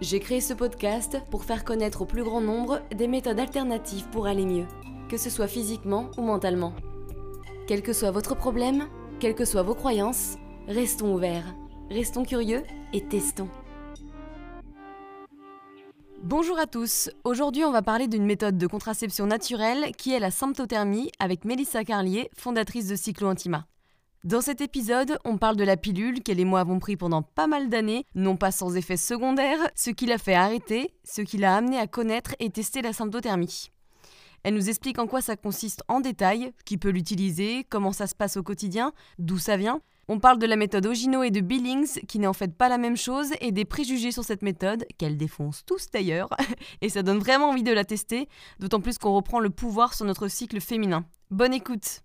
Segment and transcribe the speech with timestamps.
[0.00, 4.28] J'ai créé ce podcast pour faire connaître au plus grand nombre des méthodes alternatives pour
[4.28, 4.66] aller mieux,
[5.08, 6.72] que ce soit physiquement ou mentalement.
[7.66, 8.86] Quel que soit votre problème,
[9.18, 10.36] quelles que soient vos croyances,
[10.68, 11.52] restons ouverts,
[11.90, 13.48] restons curieux et testons.
[16.22, 20.30] Bonjour à tous, aujourd'hui on va parler d'une méthode de contraception naturelle qui est la
[20.30, 23.66] symptothermie avec Mélissa Carlier, fondatrice de Cyclo Intima.
[24.24, 27.46] Dans cet épisode, on parle de la pilule qu'elle et moi avons pris pendant pas
[27.46, 31.54] mal d'années, non pas sans effet secondaire, ce qui l'a fait arrêter, ce qui l'a
[31.54, 33.70] amené à connaître et tester la symptothermie.
[34.42, 38.14] Elle nous explique en quoi ça consiste en détail, qui peut l'utiliser, comment ça se
[38.16, 39.82] passe au quotidien, d'où ça vient.
[40.08, 42.78] On parle de la méthode Ogino et de Billings, qui n'est en fait pas la
[42.78, 46.30] même chose, et des préjugés sur cette méthode, qu'elle défonce tous d'ailleurs,
[46.80, 50.06] et ça donne vraiment envie de la tester, d'autant plus qu'on reprend le pouvoir sur
[50.06, 51.04] notre cycle féminin.
[51.30, 52.02] Bonne écoute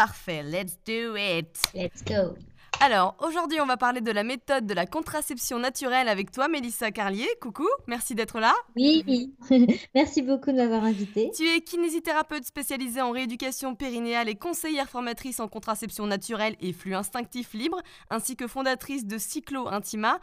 [0.00, 1.60] Parfait, let's do it.
[1.74, 2.34] Let's go.
[2.80, 6.90] Alors, aujourd'hui, on va parler de la méthode de la contraception naturelle avec toi, Mélissa
[6.90, 7.28] Carlier.
[7.42, 8.54] Coucou, merci d'être là.
[8.76, 9.34] Oui,
[9.94, 11.30] merci beaucoup de m'avoir invitée.
[11.36, 16.94] Tu es kinésithérapeute spécialisée en rééducation périnéale et conseillère formatrice en contraception naturelle et flux
[16.94, 20.18] instinctif libre, ainsi que fondatrice de Cyclo Intima.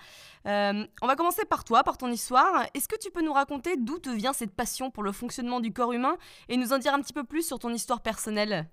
[0.48, 2.66] Euh, on va commencer par toi, par ton histoire.
[2.74, 5.72] Est-ce que tu peux nous raconter d'où te vient cette passion pour le fonctionnement du
[5.72, 6.18] corps humain
[6.50, 8.68] et nous en dire un petit peu plus sur ton histoire personnelle?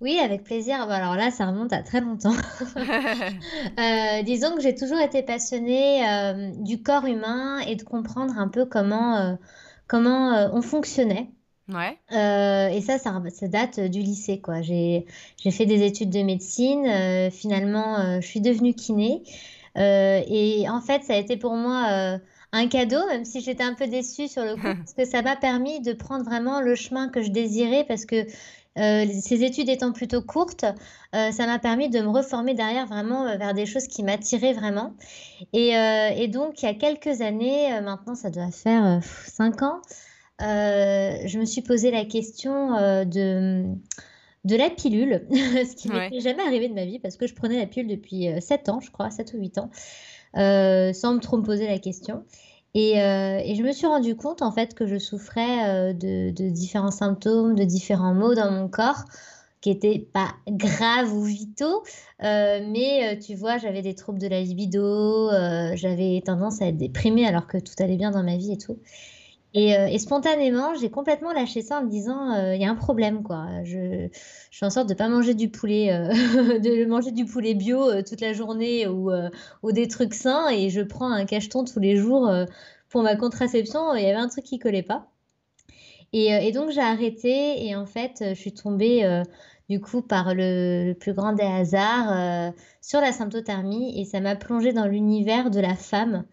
[0.00, 0.80] Oui, avec plaisir.
[0.80, 2.34] alors là, ça remonte à très longtemps.
[3.78, 8.48] Euh, disons que j'ai toujours été passionnée euh, du corps humain et de comprendre un
[8.48, 9.34] peu comment, euh,
[9.86, 11.30] comment on fonctionnait.
[11.68, 11.96] Ouais.
[12.10, 14.60] et ça, ça, date du lycée, quoi.
[14.60, 15.06] J'ai,
[15.42, 17.30] j'ai fait des études de médecine.
[17.30, 19.22] finalement, je suis devenue kiné.
[19.76, 22.18] et en fait, ça a été pour moi
[22.52, 25.36] un cadeau, même si j'étais un peu déçue sur le coup, parce que ça m'a
[25.36, 28.26] permis de prendre vraiment le chemin que je désirais, parce que
[28.78, 30.64] euh, ces études étant plutôt courtes,
[31.14, 34.52] euh, ça m'a permis de me reformer derrière vraiment euh, vers des choses qui m'attiraient
[34.52, 34.94] vraiment.
[35.52, 39.80] Et, donc, il y a quelques années, maintenant ça doit faire 5 ans,
[40.38, 43.64] je me suis posé la question de,
[44.44, 47.34] de la pilule, ce qui ne m'était jamais arrivé de ma vie parce que je
[47.34, 49.70] prenais la pilule depuis 7 ans, je crois, 7 ou 8 ans,
[50.34, 52.24] sans me trop me poser la question.
[52.76, 56.92] Euh, et, je me suis rendu compte en fait que je souffrais euh, de, différents
[56.92, 59.04] symptômes, de différents maux dans mon corps
[59.60, 61.82] qui n'étaient pas graves ou vitaux,
[62.22, 65.28] euh, mais tu vois, j'avais des troubles de la libido,
[65.74, 68.78] j'avais tendance à être déprimée alors que tout allait bien dans ma vie et tout.
[69.56, 72.76] Euh, et, spontanément, j'ai complètement lâché ça en me disant, euh, il y a un
[72.76, 73.46] problème, quoi.
[73.64, 74.08] Je,
[74.50, 76.08] je fais en sorte de pas manger du poulet, euh,
[76.60, 79.10] de manger du poulet bio toute la journée ou,
[79.72, 82.30] des trucs sains, et je prends un cacheton tous les jours
[82.88, 83.94] pour ma contraception.
[83.94, 85.08] Il y avait un truc qui collait pas.
[86.12, 89.22] Et, et donc j'ai arrêté, et en fait, je suis tombée
[89.68, 94.36] du coup par le, le, plus grand des hasards sur la symptothermie, et ça m'a
[94.36, 96.24] plongée dans l'univers de la femme.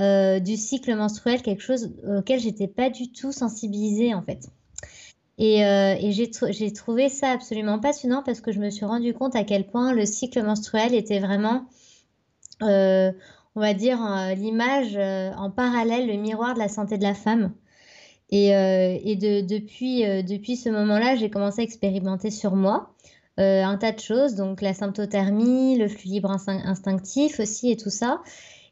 [0.00, 4.48] Euh, du cycle menstruel, quelque chose auquel j'étais pas du tout sensibilisée en fait.
[5.38, 5.94] Et, euh,
[6.50, 9.92] j'ai trouvé ça absolument passionnant parce que je me suis rendu compte à quel point
[9.92, 11.66] le cycle menstruel était vraiment,
[12.62, 13.12] euh,
[13.54, 13.98] on va dire,
[14.36, 17.52] l'image en parallèle, le miroir de la santé de la femme.
[18.30, 18.50] Et,
[19.16, 22.92] depuis, depuis ce moment-là, j'ai commencé à expérimenter sur moi.
[23.36, 28.20] un tas de choses, donc la symptothermie, le flux libre instinctif aussi et tout ça.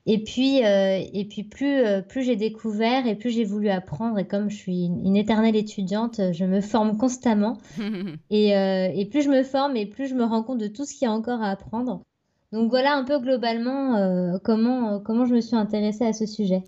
[0.04, 4.18] Et puis, euh, et puis plus, euh, plus j'ai découvert et plus j'ai voulu apprendre,
[4.18, 7.58] et comme je suis une, éternelle étudiante, je me forme constamment.
[8.30, 10.84] et, euh, et, plus je me forme et plus je me rends compte de tout
[10.84, 12.02] ce qu'il y a encore à apprendre.
[12.50, 16.62] Donc voilà un peu globalement comment, comment je me suis intéressée à ce sujet.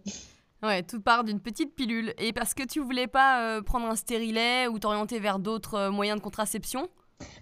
[0.62, 2.14] Ouais, tout part d'une petite pilule.
[2.16, 6.24] Et parce que tu voulais pas prendre un stérilet ou t'orienter vers d'autres moyens de
[6.24, 6.88] contraception?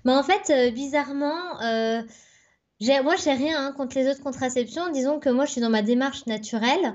[0.05, 1.61] Bah En fait, bizarrement
[3.03, 4.91] moi, je n'ai rien hein, contre les autres contraceptions.
[4.91, 6.95] Disons que moi, je suis dans ma démarche naturelle.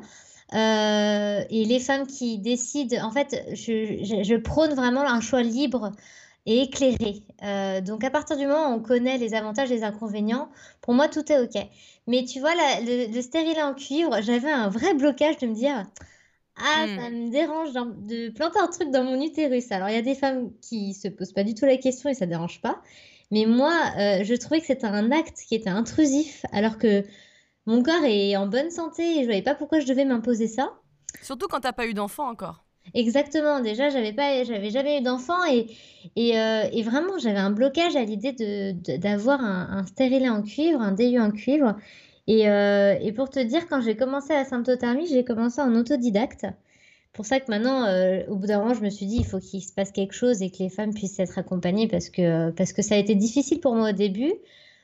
[0.53, 5.91] Euh, et les femmes qui décident, en fait, je, prône vraiment un choix libre
[6.45, 7.23] et éclairé.
[7.43, 10.49] Euh, donc, à partir du moment où on connaît les avantages et les inconvénients,
[10.81, 11.61] pour moi, tout est OK.
[12.07, 15.85] Mais tu vois, le, le stérilet en cuivre, j'avais un vrai blocage de me dire
[16.55, 16.97] Ah, hmm.
[16.97, 19.69] ça me dérange de planter un truc dans mon utérus.
[19.71, 22.13] Alors, il y a des femmes qui se posent pas du tout la question et
[22.13, 22.81] ça ne dérange pas.
[23.31, 27.03] Mais moi, euh, je trouvais que c'était un acte qui était intrusif, alors que
[27.65, 30.73] mon corps est en bonne santé et je voyais pas pourquoi je devais m'imposer ça.
[31.21, 32.63] Surtout quand t'as pas eu d'enfant encore.
[32.93, 33.59] Exactement.
[33.59, 35.67] Déjà, j'avais pas, j'avais jamais eu d'enfant et,
[36.15, 40.41] et, euh, et vraiment, j'avais un blocage à l'idée de, d'avoir un, un stérilet en
[40.41, 41.75] cuivre, un DU en cuivre.
[42.27, 46.45] Et, euh, et pour te dire, quand j'ai commencé la symptothermie, j'ai commencé en autodidacte.
[47.17, 49.39] Pour ça que maintenant, euh, au bout d'un moment, je me suis dit, il faut
[49.39, 52.73] qu'il se passe quelque chose et que les femmes puissent être accompagnées parce que, parce
[52.73, 54.35] que ça a été difficile pour moi au début.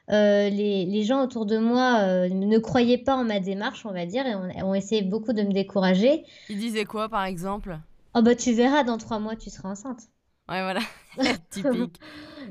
[0.10, 3.92] Euh, les, les, gens autour de moi euh, ne croyaient pas en ma démarche, on
[3.92, 6.24] va dire, et ont, ont essayé beaucoup de me décourager.
[6.50, 7.78] Ils disaient quoi, par exemple?
[8.16, 10.10] Oh bah tu verras, dans trois mois, tu seras enceinte.
[10.50, 10.81] Ouais, voilà,
[11.50, 12.00] typique.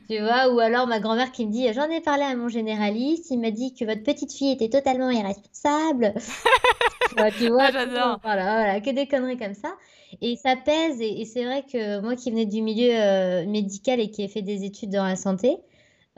[0.09, 3.31] tu vois, ou alors ma grand-mère qui me dit, j'en ai parlé à mon généraliste,
[3.31, 6.15] il m'a dit que votre petite fille était totalement irresponsable.
[7.39, 8.19] tu vois, j'adore.
[8.23, 9.75] Voilà, voilà, que des conneries comme ça.
[10.23, 14.01] Et ça pèse, et, et c'est vrai que moi qui venais du milieu euh, médical
[14.01, 15.59] et qui ai fait des études dans la santé,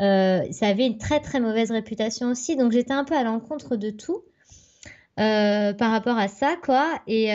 [0.00, 3.76] euh, ça avait une très très mauvaise réputation aussi, donc j'étais un peu à l'encontre
[3.76, 4.22] de tout
[5.18, 7.00] euh, par rapport à ça, quoi.
[7.06, 7.30] Et,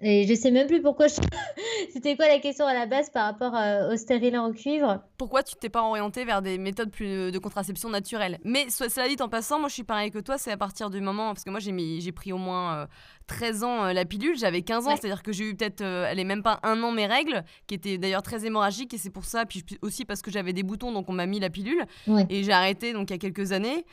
[0.00, 1.14] et je sais même plus pourquoi je...
[1.92, 5.02] C'était quoi la question à la base par rapport euh, au stérilet en cuivre?
[5.18, 9.16] Pourquoi tu t'es pas orienté vers des méthodes plus de contraception naturelle Mais cela dit
[9.20, 11.50] en passant, moi je suis pareil que toi, c'est à partir du moment parce que
[11.50, 12.88] moi j'ai mis j'ai pris au moins
[13.30, 16.18] 13 ans euh, la pilule, j'avais 15 ans, c'est-à-dire que j'ai eu peut-être, euh, elle
[16.18, 19.24] est même pas un an mes règles, qui étaient d'ailleurs très hémorragiques, et c'est pour
[19.24, 21.84] ça, puis aussi parce que j'avais des boutons, donc on m'a mis la pilule,
[22.28, 23.84] et j'ai arrêté donc il y a quelques années.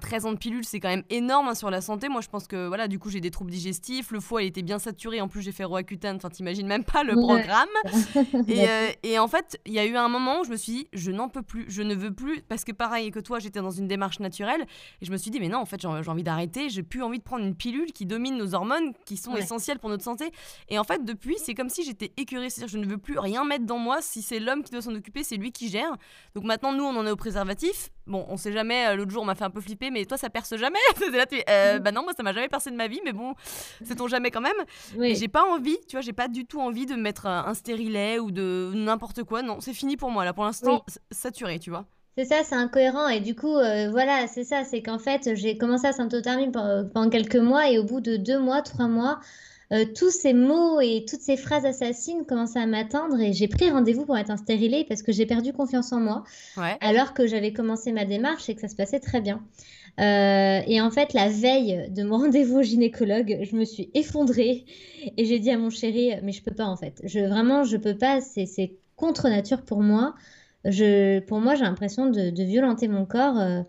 [0.00, 2.10] 13 euh, ans de pilule, c'est quand même énorme hein, sur la santé.
[2.10, 4.62] Moi, je pense que voilà, du coup, j'ai des troubles digestifs, le foie il était
[4.62, 7.68] bien saturé, en plus j'ai fait Roaccutane, enfin t'imagines même pas le programme.
[8.48, 8.66] et,
[9.02, 11.10] et, en fait, il y a eu un moment où je me suis dit, je
[11.10, 13.88] n'en peux plus, je ne veux plus, parce que pareil que toi, j'étais dans une
[13.88, 14.66] démarche naturelle,
[15.00, 17.18] et je me suis dit, mais non, en fait, j'ai envie d'arrêter, j'ai plus envie
[17.18, 20.30] de prendre une pilule qui domine nos hormones qui sont essentiels pour notre santé.
[20.68, 22.50] Et en fait, depuis, c'est comme si j'étais écœurée.
[22.50, 24.02] C'est-à-dire, je ne veux plus rien mettre dans moi.
[24.02, 25.96] Si c'est l'homme qui doit s'en occuper, c'est lui qui gère.
[26.34, 27.90] Donc maintenant, nous, on en est au préservatif.
[28.06, 28.88] Bon, on sait jamais.
[28.88, 30.78] Euh, l'autre jour, on m'a fait un peu flipper, mais toi, ça perce jamais?
[31.12, 33.34] là, euh, bah non, moi, ça m'a jamais percé de ma vie, mais bon,
[33.84, 34.52] c'est ton jamais quand même.
[34.96, 35.14] Oui.
[35.14, 38.30] J'ai pas envie, tu vois, j'ai pas du tout envie de mettre un, stérilet ou
[38.30, 39.42] de n'importe quoi.
[39.42, 40.32] Non, c'est fini pour moi là.
[40.32, 41.86] Pour l'instant, saturé, tu vois.
[42.16, 43.08] C'est ça, c'est incohérent.
[43.08, 47.08] Et du coup, euh, voilà, c'est ça, c'est qu'en fait, j'ai commencé à symptothermie pendant
[47.08, 49.18] quelques mois et au bout de deux mois, trois mois,
[49.72, 53.70] euh, tous ces mots et toutes ces phrases assassines commençaient à m'atteindre et j'ai pris
[53.70, 56.24] rendez-vous pour être un stérilé parce que j'ai perdu confiance en moi
[56.82, 59.42] alors que j'avais commencé ma démarche et que ça se passait très bien.
[59.98, 64.66] Euh, et en fait, la veille de mon rendez-vous au gynécologue, je me suis effondrée
[65.16, 67.00] et j'ai dit à mon chéri, mais je peux pas en fait.
[67.04, 70.14] Je, vraiment, je peux pas, c'est contre nature pour moi
[70.64, 73.38] je, pour moi, j'ai l'impression de, de, violenter mon corps.
[73.38, 73.62] Euh,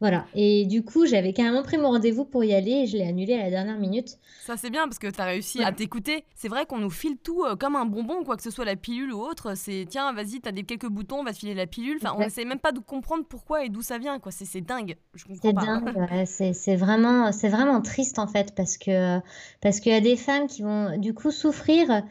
[0.00, 0.26] voilà.
[0.34, 3.34] Et du coup, j'avais carrément pris mon rendez-vous pour y aller et je l'ai annulé
[3.34, 4.18] à la dernière minute.
[4.40, 6.24] Ça, c'est bien parce que tu as réussi à t'écouter.
[6.34, 8.74] C'est vrai qu'on nous file tout euh, comme un bonbon, quoi que ce soit la
[8.74, 9.56] pilule ou autre.
[9.56, 11.98] C'est tiens, vas-y, t'as des quelques boutons, on va te filer la pilule.
[12.02, 14.32] Enfin, on essaie même pas de comprendre pourquoi et d'où ça vient, quoi.
[14.32, 14.96] C'est dingue.
[15.14, 15.64] Je comprends pas.
[15.64, 19.20] Dingue, c'est vraiment, vraiment triste en fait parce que
[19.60, 22.02] parce qu'il y a des femmes qui vont du coup souffrir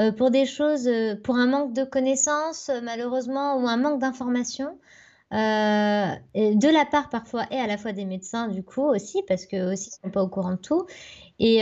[0.00, 4.00] euh, pour des choses, euh, pour un manque de connaissances, euh, malheureusement, ou un manque
[4.00, 4.78] d'informations.
[5.32, 9.72] de la part parfois et à la fois des médecins du coup aussi parce que
[9.72, 10.86] aussi ils sont pas au courant de tout
[11.38, 11.60] et,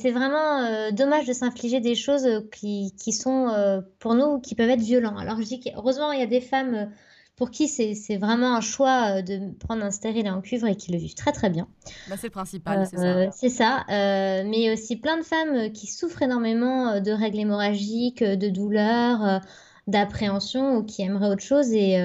[0.00, 4.80] c'est vraiment dommage de s'infliger des choses qui, qui sont pour nous qui peuvent être
[4.80, 6.88] violents alors je dis qu'heureusement il y a des femmes
[7.38, 10.90] pour qui c'est vraiment un choix euh, de prendre un stérilet en cuivre et qui
[10.90, 11.68] le vivent très très bien.
[12.10, 13.02] Bah, c'est le principal, c'est ça.
[13.04, 13.84] Euh, c'est ça.
[13.88, 19.40] Euh, mais aussi plein de femmes qui souffrent énormément de règles hémorragiques, de douleurs,
[19.86, 21.70] d'appréhension ou qui aimeraient autre chose.
[21.72, 21.96] Et,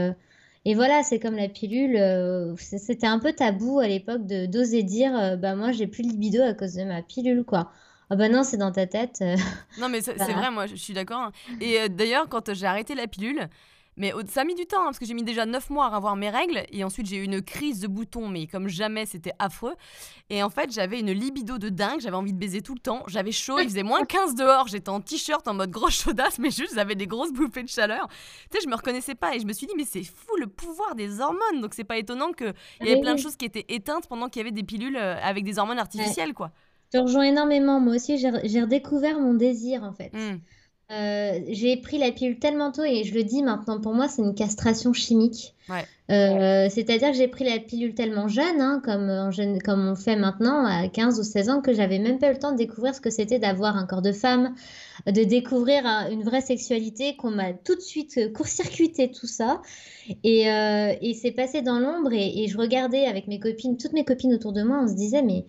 [0.66, 1.98] et voilà, c'est comme la pilule.
[2.58, 6.54] C'était un peu tabou à l'époque d'oser dire bah moi j'ai plus de libido à
[6.54, 7.72] cause de ma pilule quoi.
[8.12, 9.24] Ah bah non, c'est dans ta tête.
[9.80, 11.22] non mais c'est vrai, moi je suis d'accord.
[11.22, 11.32] Hein.
[11.60, 13.50] Et d'ailleurs, quand j'ai arrêté la pilule,
[13.98, 15.96] mais ça a mis du temps, hein, parce que j'ai mis déjà 9 mois à
[15.96, 19.34] avoir mes règles, et ensuite j'ai eu une crise de boutons, mais comme jamais, c'était
[19.40, 19.76] affreux.
[20.30, 23.04] Et en fait, j'avais une libido de dingue, j'avais envie de baiser tout le temps,
[23.08, 26.52] j'avais chaud, il faisait moins 15 dehors, j'étais en t-shirt en mode grosse chaudasse, mais
[26.52, 28.08] juste j'avais des grosses bouffées de chaleur.
[28.52, 30.48] Tu sais, je me reconnaissais pas, et je me suis dit, mais c'est fou le
[30.48, 33.66] pouvoir des hormones, donc c'est pas étonnant qu'il y avait plein de choses qui étaient
[33.70, 36.52] éteintes pendant qu'il y avait des pilules euh, avec des hormones artificielles, quoi.
[36.94, 40.14] Je rejoins énormément, moi aussi, j'ai redécouvert mon désir, en fait.
[40.14, 40.40] Mmh.
[40.92, 44.22] Euh, j'ai pris la pilule tellement tôt et je le dis maintenant, pour moi, c'est
[44.22, 45.56] une castration chimique.
[46.12, 49.32] Euh, c'est-à-dire que j'ai pris la pilule tellement jeune, hein, comme,
[49.64, 52.40] comme on fait maintenant à 15 ou 16 ans, que j'avais même pas eu le
[52.40, 54.54] temps de découvrir ce que c'était d'avoir un corps de femme,
[55.08, 59.62] de découvrir une vraie sexualité, qu'on m'a tout de suite court-circuité tout ça.
[60.24, 63.94] Et, euh, et c'est passé dans l'ombre et, et, je regardais avec mes copines, toutes
[63.94, 65.46] mes copines autour de moi, on se disait, mais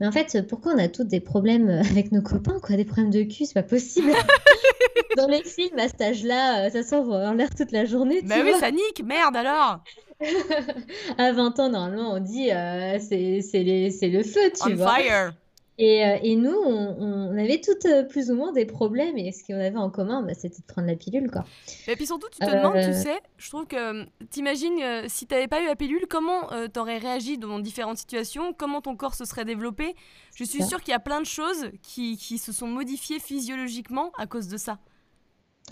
[0.00, 2.76] mais en fait, pourquoi on a tous des problèmes euh, avec nos copains, quoi?
[2.76, 4.12] Des problèmes de cul, c'est pas possible.
[5.16, 8.20] Dans les films, à cet âge-là, euh, ça s'envoie en l'air toute la journée.
[8.22, 9.80] Bah oui, ça nique, merde alors
[11.18, 15.34] À 20 ans, normalement, on dit euh, c'est le feu, tu On fire
[15.76, 16.96] Et, euh, et nous, on,
[17.32, 19.18] on avait toutes euh, plus ou moins des problèmes.
[19.18, 21.44] Et ce qu'on avait en commun, bah, c'était de prendre la pilule, quoi.
[21.88, 24.78] Et puis surtout, tu te demandes, tu sais, je trouve que t'imagines
[25.08, 29.14] si t'avais pas eu la pilule, comment t'aurais réagi dans différentes situations, comment ton corps
[29.14, 29.94] se serait développé?
[30.36, 34.12] Je suis sûre qu'il y a plein de choses qui, qui se sont modifiées physiologiquement
[34.16, 34.78] à cause de ça.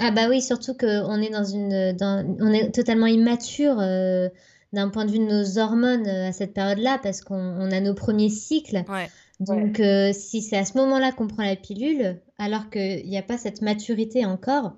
[0.00, 4.28] Ah bah oui, surtout qu'on est dans une, dans- on est totalement immature euh,
[4.72, 7.80] d'un point de vue de nos hormones euh, à cette période-là parce qu'on on a
[7.80, 8.84] nos premiers cycles.
[8.88, 9.10] Ouais.
[9.40, 13.22] Donc euh, si c'est à ce moment-là qu'on prend la pilule, alors qu'il n'y a
[13.22, 14.74] pas cette maturité encore,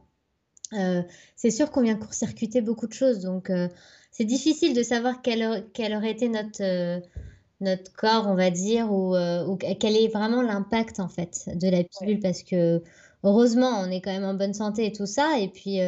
[0.75, 1.03] euh,
[1.37, 3.21] c'est sûr qu'on vient court-circuiter beaucoup de choses.
[3.21, 3.69] Donc euh,
[4.13, 7.03] c'est difficile de savoir quel, aur- quel aurait été notre,
[7.61, 11.85] notre corps, on va dire, ou, ou quel est vraiment l'impact en fait de la
[11.85, 12.83] pilule parce que
[13.25, 15.39] heureusement on est quand même en bonne santé et tout ça.
[15.41, 15.79] Et puis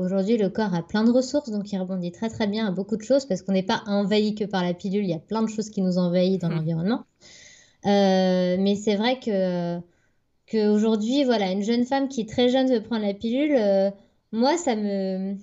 [0.00, 2.96] aujourd'hui le corps a plein de ressources donc il rebondit très très bien à beaucoup
[2.96, 5.42] de choses parce qu'on n'est pas envahi que par la pilule, il y a plein
[5.42, 6.56] de choses qui nous envahissent dans Hmm.
[6.56, 7.04] l'environnement.
[7.86, 9.78] Euh, mais c'est vrai que
[10.46, 13.90] qu'aujourd'hui, voilà, une jeune femme qui est très jeune veut prendre la pilule, euh,
[14.32, 15.36] moi ça me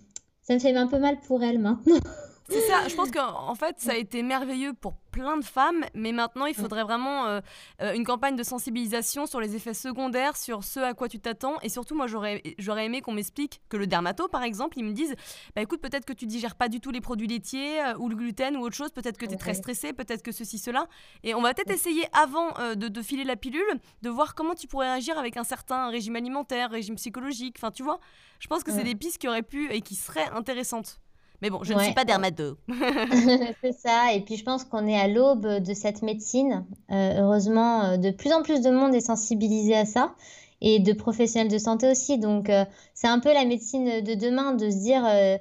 [0.43, 2.00] ça me fait un peu mal pour elle maintenant.
[2.50, 6.12] C'est ça, je pense qu'en fait, ça a été merveilleux pour plein de femmes, mais
[6.12, 7.39] maintenant, il faudrait vraiment euh,
[7.81, 11.55] euh, une campagne de sensibilisation sur les effets secondaires, sur ce à quoi tu t'attends.
[11.62, 15.15] Et surtout, moi, j'aurais aimé qu'on m'explique que le dermato, par exemple, ils me disent
[15.55, 18.15] bah écoute, peut-être que tu digères pas du tout les produits laitiers euh, ou le
[18.15, 20.88] gluten ou autre chose, peut-être que tu es très stressé, peut-être que ceci, cela.
[21.23, 23.62] Et on va peut-être essayer avant euh, de, de filer la pilule,
[24.01, 27.55] de voir comment tu pourrais agir avec un certain régime alimentaire, régime psychologique.
[27.59, 28.00] Enfin, tu vois,
[28.39, 31.00] je pense que c'est des pistes qui auraient pu et qui seraient intéressantes.
[31.43, 32.55] Mais bon, je ne suis pas dermato.
[33.62, 34.13] C'est ça.
[34.13, 36.65] Et puis je pense qu'on est à l'aube de cette médecine.
[36.89, 40.15] Euh, heureusement, euh, de plus en plus de monde est sensibilisé à ça
[40.62, 42.17] et de professionnels de santé aussi.
[42.17, 45.38] Donc euh, c'est un peu la médecine de demain de se dire euh,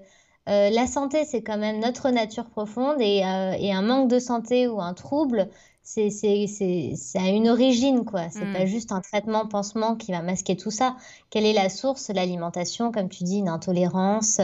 [0.46, 4.80] la santé, c'est quand même notre nature profonde et, et un manque de santé ou
[4.80, 5.48] un trouble,
[5.84, 8.22] c'est c'est c'est c'est à une origine quoi.
[8.30, 8.52] C'est Mm.
[8.52, 10.96] pas juste un traitement pansement qui va masquer tout ça.
[11.30, 12.08] Quelle est la source?
[12.12, 14.40] L'alimentation, comme tu dis, une intolérance.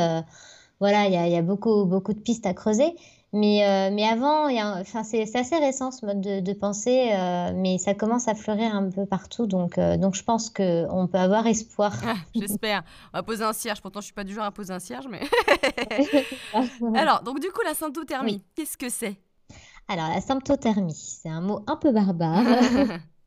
[0.81, 2.95] Voilà, il y a, il y a beaucoup, beaucoup de pistes à creuser.
[3.35, 6.53] Mais, euh, mais avant, il y a, enfin, c'est assez récent ce mode de, de
[6.55, 9.47] pensée, euh, mais ça commence à fleurir un peu partout.
[9.47, 11.93] Donc, euh, donc je pense qu'on peut avoir espoir.
[12.07, 12.85] Ah, J'espère.
[13.13, 13.83] On va poser un cierge.
[13.83, 15.21] Pourtant, je suis pas du genre à poser un cierge, mais.
[16.95, 18.43] Alors, donc du coup, la symptothermie, Oui.
[18.55, 19.17] qu'est-ce que c'est?
[19.89, 22.45] Alors, la symptothermie, c'est un mot un peu barbare.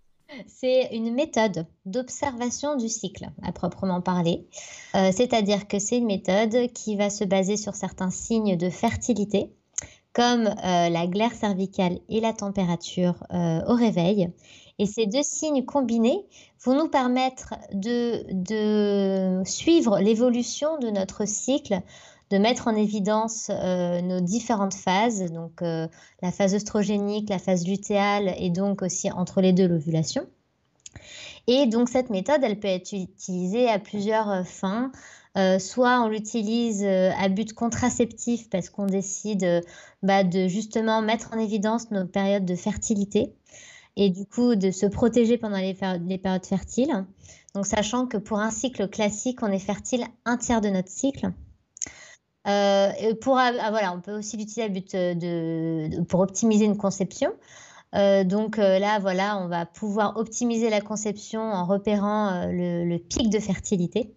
[0.47, 4.47] C'est une méthode d'observation du cycle, à proprement parler.
[4.95, 9.51] Euh, c'est-à-dire que c'est une méthode qui va se baser sur certains signes de fertilité,
[10.13, 14.29] comme euh, la glaire cervicale et la température euh, au réveil.
[14.79, 16.25] Et ces deux signes combinés
[16.63, 21.81] vont nous permettre de, de suivre l'évolution de notre cycle,
[22.31, 25.87] de mettre en évidence euh, nos différentes phases, donc euh,
[26.21, 30.25] la phase œstrogénique, la phase lutéale et donc aussi entre les deux l'ovulation.
[31.47, 34.91] Et donc cette méthode, elle peut être utilisée à plusieurs euh, fins.
[35.59, 39.63] Soit on l'utilise à but contraceptif parce qu'on décide
[40.03, 43.33] bah, de justement mettre en évidence nos périodes de fertilité
[43.95, 45.73] et du coup de se protéger pendant les
[46.17, 47.05] périodes fertiles.
[47.55, 51.31] Donc sachant que pour un cycle classique, on est fertile un tiers de notre cycle.
[52.47, 57.33] Euh, pour, ah, voilà, on peut aussi l'utiliser euh, pour optimiser une conception.
[57.93, 63.39] Euh, donc là, voilà, on va pouvoir optimiser la conception en repérant le pic de
[63.39, 64.15] fertilité.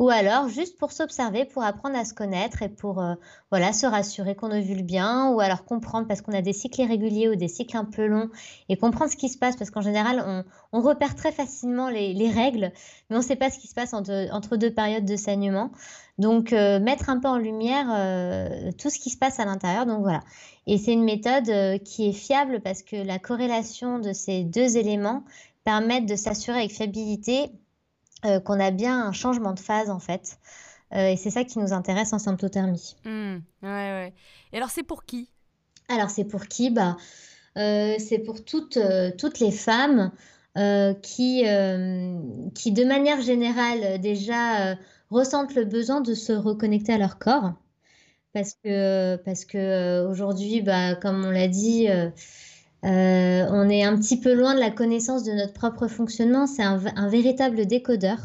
[0.00, 3.16] Ou alors juste pour s'observer, pour apprendre à se connaître et pour euh,
[3.50, 7.28] voilà, se rassurer qu'on ovule bien, ou alors comprendre parce qu'on a des cycles irréguliers
[7.28, 8.30] ou des cycles un peu longs,
[8.70, 12.30] et comprendre ce qui se passe, parce qu'en général, on, repère très facilement les, les
[12.30, 12.72] règles,
[13.10, 15.70] mais on ne sait pas ce qui se passe entre, deux périodes de saignement.
[16.16, 19.84] Donc, euh, mettre un peu en lumière euh, tout ce qui se passe à l'intérieur.
[19.84, 20.20] Donc voilà.
[20.66, 21.50] Et c'est une méthode
[21.84, 25.24] qui est fiable parce que la corrélation de ces deux éléments
[25.64, 27.52] permet de s'assurer avec fiabilité
[28.24, 30.38] euh, qu'on a bien un changement de phase en fait.
[30.92, 32.96] Euh, et c'est ça qui nous intéresse en symptothermie.
[33.04, 34.14] Hmm, Ouais, ouais.
[34.52, 35.28] Et alors, c'est pour qui?
[35.88, 36.70] Alors c'est pour qui?
[36.70, 36.96] Bah,
[37.56, 38.78] euh, c'est pour toutes,
[39.18, 40.12] toutes les femmes
[41.02, 41.44] qui,
[42.54, 44.76] qui, de manière générale, déjà
[45.10, 47.52] ressentent le besoin de se reconnecter à leur corps.
[48.32, 51.88] Parce que, parce que aujourd'hui, bah, comme on l'a dit,
[52.84, 56.46] euh, on est un petit peu loin de la connaissance de notre propre fonctionnement.
[56.46, 58.18] C'est un, véritable décodeur.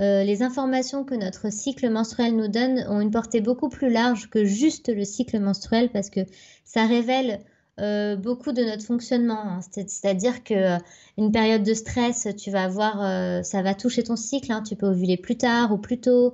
[0.00, 4.28] Euh, les informations que notre cycle menstruel nous donne ont une portée beaucoup plus large
[4.30, 6.20] que juste le cycle menstruel parce que
[6.64, 7.38] ça révèle
[7.80, 9.40] euh, beaucoup de notre fonctionnement.
[9.42, 9.60] hein.
[9.70, 10.76] C'est- C'est-à-dire que
[11.18, 14.50] une période de stress, tu vas avoir, ça va toucher ton cycle.
[14.52, 14.62] hein.
[14.62, 16.32] Tu peux ovuler plus tard ou plus tôt.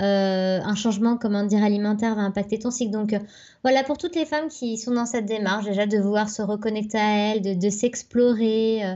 [0.00, 2.90] Euh, un changement, comment dire, alimentaire va impacter ton cycle.
[2.90, 3.20] Donc euh,
[3.62, 6.98] voilà, pour toutes les femmes qui sont dans cette démarche, déjà de vouloir se reconnecter
[6.98, 8.94] à elles, de, s'explorer, euh,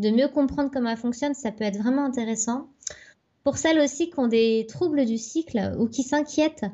[0.00, 2.68] de mieux comprendre comment elle fonctionne, ça peut être vraiment intéressant.
[3.44, 6.66] Pour celles aussi qui ont des troubles du cycle ou qui s'inquiètent,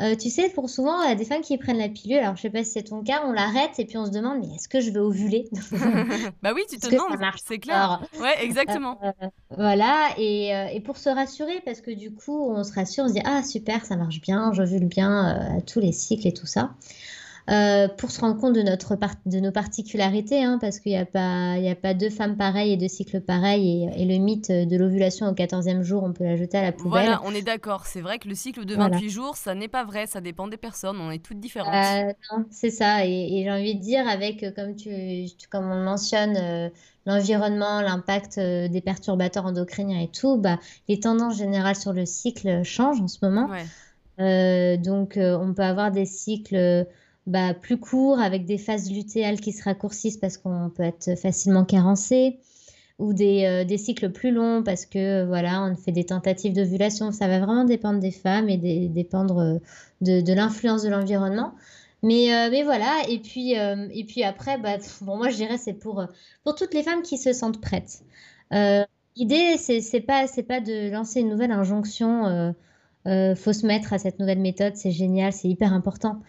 [0.00, 2.18] euh, tu sais, pour souvent, il y a des femmes qui prennent la pilule.
[2.18, 4.38] Alors, je sais pas si c'est ton cas, on l'arrête et puis on se demande,
[4.40, 5.48] mais est-ce que je vais ovuler
[6.42, 8.00] Bah oui, tu te demandes, c'est clair.
[8.20, 8.98] Ouais, exactement.
[9.02, 13.04] Euh, voilà, et, euh, et, pour se rassurer, parce que du coup, on se rassure,
[13.04, 16.32] on se dit, ah super, ça marche bien, j'ovule bien à tous les cycles et
[16.32, 16.70] tout ça.
[17.50, 21.06] Euh, pour se rendre compte de, notre de nos particularités, hein, parce qu'il n'y a,
[21.06, 25.26] pas, a pas deux femmes pareilles et deux cycles pareils, et, le mythe de l'ovulation
[25.28, 27.04] au 14e jour, on peut l'ajouter à la poubelle.
[27.04, 27.86] Voilà, on est d'accord.
[27.86, 30.58] C'est vrai que le cycle de 28 jours, ça n'est pas vrai, ça dépend des
[30.58, 31.74] personnes, on est toutes différentes.
[31.74, 32.12] Euh,
[32.50, 34.90] c'est ça, et, j'ai envie de dire, avec, euh, comme, tu,
[35.50, 36.70] comme on mentionne,
[37.06, 43.00] l'environnement, l'impact des perturbateurs endocriniens et tout, bah, les tendances générales sur le cycle changent
[43.00, 43.48] en ce moment.
[44.18, 46.86] donc, on peut avoir des cycles
[47.28, 51.64] bah, plus court, avec des phases lutéales qui se raccourcissent parce qu'on peut être facilement
[51.64, 52.38] carencé,
[52.98, 57.12] ou des, euh, des, cycles plus longs parce que voilà, on fait des tentatives d'ovulation.
[57.12, 58.56] Ça va vraiment dépendre des femmes et
[58.88, 59.58] dépendre euh,
[60.00, 61.54] de, l'influence de l'environnement.
[62.02, 65.72] Mais, euh, mais voilà, et puis, et puis après, bah, bon, moi je dirais c'est
[65.72, 66.04] pour,
[66.44, 68.04] pour toutes les femmes qui se sentent prêtes.
[69.16, 72.54] L'idée, c'est, c'est pas, pas de lancer une nouvelle injonction.
[73.04, 76.20] faut se mettre à cette nouvelle méthode, c'est génial, c'est hyper important.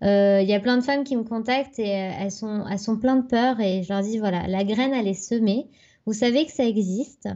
[0.00, 2.78] Il euh, y a plein de femmes qui me contactent et euh, elles sont, elles
[2.78, 5.68] sont plein de peur et je leur dis voilà, la graine elle est semée,
[6.06, 7.28] vous savez que ça existe.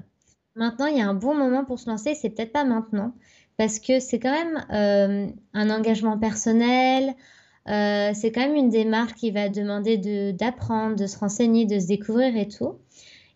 [0.54, 3.14] Maintenant, il y a un bon moment pour se lancer, c'est peut-être pas maintenant
[3.56, 7.14] parce que c'est quand même euh, un engagement personnel,
[7.66, 12.36] c'est quand même une démarche qui va demander d'apprendre, de, se renseigner, de se découvrir
[12.36, 12.78] et tout.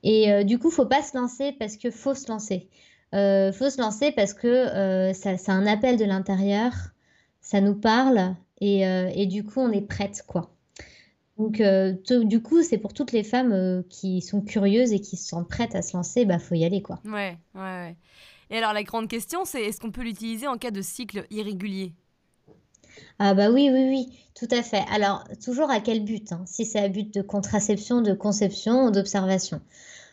[0.03, 2.69] Et du coup, faut pas se lancer parce que faut se lancer.
[3.13, 6.73] faut se lancer parce que c'est un appel de l'intérieur,
[7.41, 10.51] ça nous parle, euh, et, du coup, on est prête, quoi.
[11.39, 11.93] Donc, euh,
[12.25, 15.75] du coup, c'est pour toutes les femmes euh, qui sont curieuses et qui sont prêtes
[15.75, 17.01] à se lancer, bah, faut y aller, quoi.
[17.05, 17.97] Ouais, ouais, ouais.
[18.49, 21.93] Et alors, la grande question, c'est est-ce qu'on peut l'utiliser en cas de cycle irrégulier?
[23.19, 24.85] Ah bah oui, oui, oui, tout à fait.
[24.91, 26.45] Alors, toujours à quel but hein?
[26.47, 29.61] Si c'est à but de contraception, de conception ou d'observation.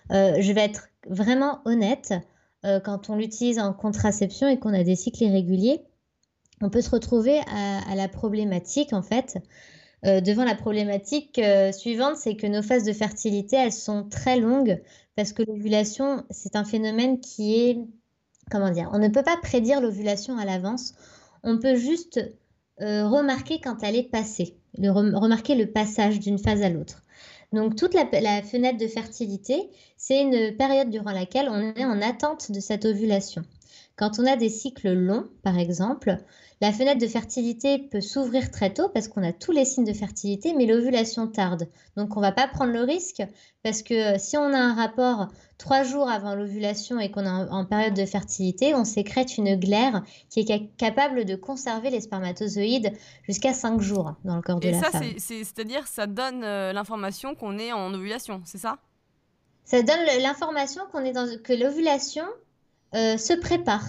[0.10, 2.14] je vais être vraiment honnête,
[2.64, 5.82] quand on l'utilise en contraception et qu'on a des cycles irréguliers,
[6.64, 9.38] on peut se retrouver à, la problématique, en fait,
[10.06, 14.40] euh, devant la problématique euh, suivante, c'est que nos phases de fertilité, elles sont très
[14.40, 14.82] longues
[15.16, 17.78] parce que l'ovulation, c'est un phénomène qui est,
[18.50, 20.94] comment dire, on ne peut pas prédire l'ovulation à l'avance,
[21.44, 22.20] on peut juste
[22.82, 27.04] euh, remarquer quand elle est passée, remarquer le passage d'une phase à l'autre.
[27.52, 32.02] Donc toute la, la, fenêtre de fertilité, c'est une période durant laquelle on est en
[32.02, 33.44] attente de cette ovulation.
[33.96, 36.18] Quand on a des cycles longs, par exemple,
[36.62, 39.94] la fenêtre de fertilité peut s'ouvrir très tôt parce qu'on a tous les signes de
[39.94, 41.68] fertilité, mais l'ovulation tarde.
[41.96, 43.22] Donc on ne va pas prendre le risque
[43.62, 45.28] parce que si on a un rapport
[45.60, 50.04] trois jours avant l'ovulation et qu'on est en, période de fertilité, on sécrète une glaire
[50.30, 54.80] qui est capable de conserver les spermatozoïdes jusqu'à cinq jours dans le corps de la
[54.80, 55.04] femme.
[55.04, 58.80] Ça, c'est-à-dire ça donne euh, l'information qu'on est en ovulation, c'est ça?
[59.66, 62.26] Ça donne l'information qu'on est dans que l'ovulation
[62.96, 63.86] euh, se prépare.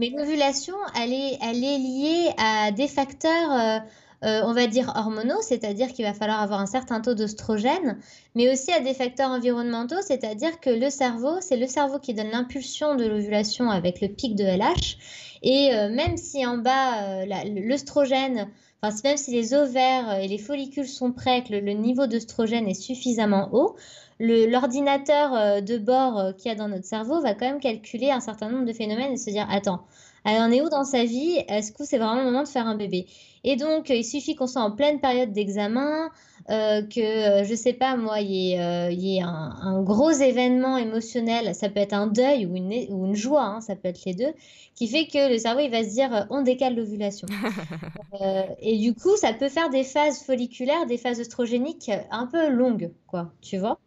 [0.00, 3.78] Mais l'ovulation, elle est, elle est liée à des facteurs, euh,
[4.24, 7.98] euh, on va dire hormonaux, c'est-à-dire qu'il va falloir avoir un certain taux d'oestrogène,
[8.34, 12.30] mais aussi à des facteurs environnementaux, c'est-à-dire que le cerveau, c'est le cerveau qui donne
[12.30, 14.96] l'impulsion de l'ovulation avec le pic de LH.
[15.44, 18.48] Et même si en bas, l'œstrogène,
[18.82, 23.48] même si les ovaires et les follicules sont prêts, que le niveau d'œstrogène est suffisamment
[23.52, 23.76] haut,
[24.18, 28.10] l'ordinateur euh, de bord euh, qu'il y a dans notre cerveau va quand même calculer
[28.10, 29.84] un certain nombre de phénomènes et se dire attends,
[30.24, 31.42] elle en est où dans sa vie?
[31.48, 33.06] Est-ce que c'est vraiment le moment de faire un bébé?
[33.44, 36.10] Et donc, il suffit qu'on soit en pleine période d'examen,
[36.50, 41.80] euh, que, je sais pas moi, il y ait, un, gros événement émotionnel, ça peut
[41.80, 44.32] être un deuil ou une, ou une joie, hein, ça peut être les deux,
[44.74, 47.28] qui fait que le cerveau, il va se dire, on décale l'ovulation.
[48.60, 52.92] et du coup, ça peut faire des phases folliculaires, des phases oestrogéniques un peu longues,
[53.06, 53.78] quoi, tu vois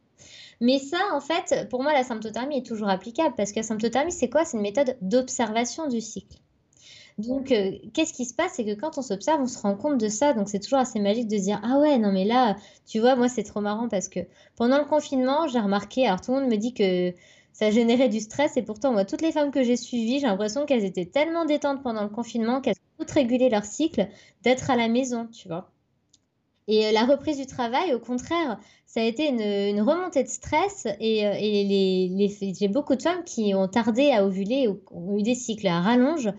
[0.62, 4.12] mais ça, en fait, pour moi, la symptothermie est toujours applicable parce que la symptothermie,
[4.12, 4.46] c'est quoi?
[4.46, 6.38] C'est une méthode d'observation du cycle.
[7.18, 8.54] Donc, euh, qu'est-ce qui se passe?
[8.56, 10.34] C'est que quand on s'observe, on se rend compte de ça.
[10.34, 13.16] Donc, c'est toujours assez magique de se dire Ah ouais, non, mais là, tu vois,
[13.16, 14.20] moi, c'est trop marrant parce que
[14.58, 17.14] pendant le confinement, j'ai remarqué, alors tout le monde me dit que
[17.54, 20.66] ça générait du stress et pourtant, moi, toutes les femmes que j'ai suivies, j'ai l'impression
[20.66, 24.10] qu'elles étaient tellement détentes pendant le confinement qu'elles ont toutes régulé leur cycle
[24.44, 25.72] d'être à la maison, tu vois.
[26.68, 30.86] Et euh, la reprise du travail, au contraire, ça a été une, remontée de stress
[31.00, 35.68] et, euh, j'ai beaucoup de femmes qui ont tardé à ovuler ont eu des cycles
[35.68, 36.30] à rallonge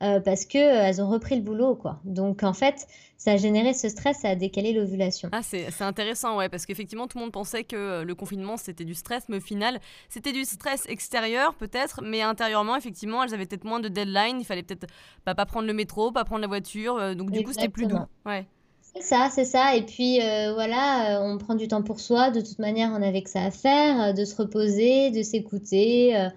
[0.00, 1.98] euh, parce que euh, elles ont repris le boulot, quoi.
[2.04, 5.28] Donc en fait, ça a généré ce stress, ça a décalé l'ovulation.
[5.32, 8.84] Ah, c'est intéressant, ouais, parce qu'effectivement, tout le monde pensait que euh, le confinement, c'était
[8.84, 13.46] du stress, mais au final, c'était du stress extérieur, peut-être, mais intérieurement, effectivement, elles avaient
[13.46, 14.86] peut-être moins de deadline, il fallait peut-être
[15.24, 17.98] pas, pas prendre le métro, pas prendre la voiture, donc du coup, c'était plus doux.
[18.24, 18.46] Ouais.
[18.94, 19.74] C'est ça, c'est ça.
[19.74, 20.18] Et puis
[20.54, 22.30] voilà, on prend du temps pour soi.
[22.30, 26.28] De toute manière, on avait que ça à faire, de se reposer, de s'écouter,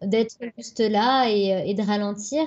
[0.00, 2.46] d'être juste là et, et, de ralentir.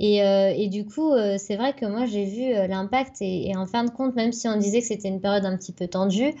[0.00, 3.16] Euh, et, du coup, euh, c'est vrai que moi, j'ai vu euh, l'impact.
[3.20, 5.72] Et, en fin de compte, même si on disait que c'était une période un petit
[5.72, 6.34] peu tendue,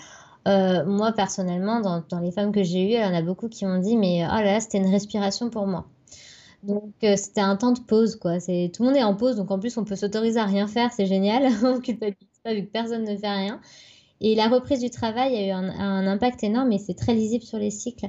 [0.46, 3.78] moi, personnellement, dans, les femmes que j'ai eues, il y en a beaucoup qui m'ont
[3.78, 5.86] dit, mais oh là là, c'était une respiration pour moi.
[6.64, 8.38] Donc, c'était un temps de pause, quoi.
[8.40, 10.92] Tout le monde est en pause, donc en plus, on peut s'autoriser à rien faire,
[10.92, 11.44] c'est génial.
[11.64, 13.60] on ne culpabilise pas vu que personne ne fait rien.
[14.20, 17.58] Et la reprise du travail a eu un impact énorme et c'est très lisible sur
[17.58, 18.08] les cycles.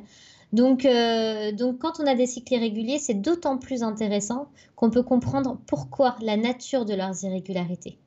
[0.54, 5.02] Donc, euh, donc, quand on a des cycles irréguliers, c'est d'autant plus intéressant qu'on peut
[5.02, 7.98] comprendre pourquoi la nature de leurs irrégularités.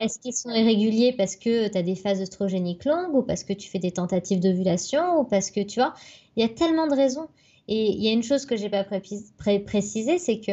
[0.00, 3.52] Est-ce qu'ils sont irréguliers parce que tu as des phases œstrogéniques longues ou parce que
[3.52, 5.94] tu fais des tentatives d'ovulation ou parce que tu vois,
[6.36, 7.28] il y a tellement de raisons.
[7.68, 10.52] Et il y a une chose que je n'ai pas précisée, c'est que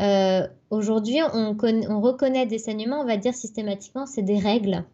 [0.00, 4.84] euh, aujourd'hui, on, on, reconnaît des saignements, on va dire systématiquement, c'est des règles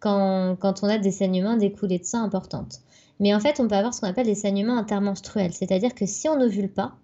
[0.00, 2.80] quand, quand, on a des saignements, des coulées de sang importantes.
[3.20, 5.52] Mais en fait, on peut avoir ce qu'on appelle des saignements intermenstruels.
[5.52, 6.96] C'est-à-dire que si on n'ovule pas,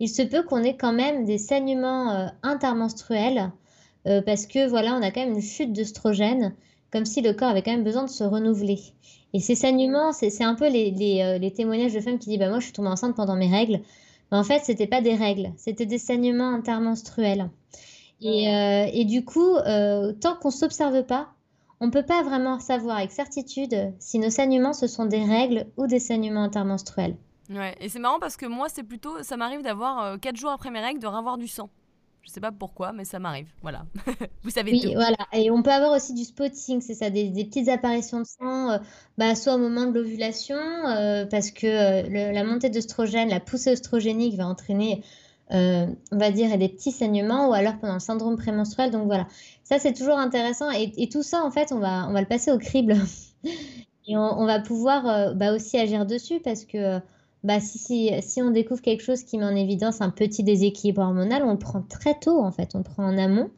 [0.00, 3.50] il se peut qu'on ait quand même des saignements euh, intermenstruels
[4.06, 6.54] euh, parce que voilà, on a quand même une chute d'œstrogène,
[6.92, 8.78] comme si le corps avait quand même besoin de se renouveler.
[9.34, 12.38] Et ces saignements, c'est un peu les, les, euh, les, témoignages de femmes qui disent
[12.38, 13.80] bah, Moi, je suis tombée enceinte pendant mes règles.
[14.30, 17.48] Mais en fait, ce n'était pas des règles, c'était des saignements intermenstruels.
[18.20, 18.46] Et,
[18.92, 19.54] et du coup,
[20.20, 21.28] tant qu'on ne s'observe pas,
[21.80, 25.66] on ne peut pas vraiment savoir avec certitude si nos saignements ce sont des règles
[25.76, 27.16] ou des saignements intermenstruels.
[27.50, 30.50] Ouais, et c'est marrant parce que moi, c'est plutôt, ça m'arrive d'avoir 4 euh, jours
[30.50, 31.70] après mes règles de revoir du sang.
[32.22, 33.48] Je sais pas pourquoi, mais ça m'arrive.
[33.62, 33.86] Voilà.
[34.42, 35.16] Vous savez oui, voilà.
[35.32, 38.78] Et on peut avoir aussi du spotting, c'est ça, des, petites apparitions de sang, euh,
[39.16, 44.36] bah, soit au moment de l'ovulation, euh, parce que la montée d'œstrogène, la poussée oestrogénique
[44.36, 45.02] va entraîner
[45.52, 48.90] euh, on va dire, et des petits saignements, ou alors pendant le syndrome prémenstruel.
[48.90, 49.26] Donc voilà,
[49.64, 50.70] ça c'est toujours intéressant.
[50.70, 52.96] Et, tout ça, en fait, on va, on va le passer au crible.
[54.06, 56.98] et on, va pouvoir euh, bah, aussi agir dessus parce que
[57.44, 61.42] bah, si, si, on découvre quelque chose qui met en évidence un petit déséquilibre hormonal,
[61.44, 63.50] on le prend très tôt, en fait, on le prend en amont.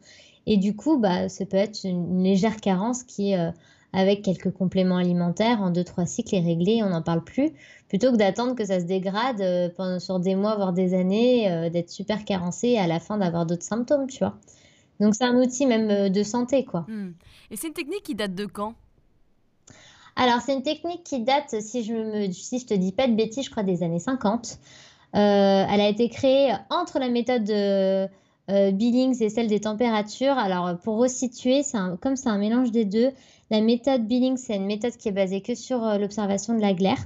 [0.45, 3.51] Et du coup, bah, ça peut être une, légère carence qui, euh,
[3.93, 7.51] avec quelques compléments alimentaires, en 2-3 cycles est réglée, on n'en parle plus
[7.91, 11.51] plutôt que d'attendre que ça se dégrade euh, pendant, sur des mois, voire des années,
[11.51, 14.37] euh, d'être super carencé et à la fin d'avoir d'autres symptômes, tu vois.
[15.01, 16.85] Donc c'est un outil même euh, de santé, quoi.
[16.87, 17.11] Hmm.
[17.51, 18.75] Et c'est une technique qui date de quand?
[20.15, 23.13] Alors c'est une technique qui date, si je me, si je te dis pas de
[23.13, 24.57] bêtises, je crois des années 50.
[25.11, 25.21] elle
[25.81, 28.07] a été créée entre la méthode de
[28.71, 30.37] Billings et celle des températures.
[30.37, 33.11] Alors pour resituer, un, comme c'est un mélange des deux,
[33.51, 37.05] la méthode Billings c'est une méthode qui est basée que sur l'observation de la glaire.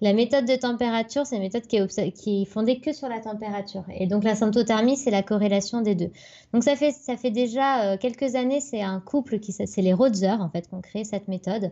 [0.00, 3.84] La méthode de température, c'est une méthode qui est, fondée que sur la température.
[3.94, 6.10] Et donc la symptothermie, c'est la corrélation des deux.
[6.52, 10.50] Donc ça fait, déjà euh, quelques années, c'est un couple qui, c'est les Rotzer en
[10.50, 11.70] fait, qui ont créé cette méthode.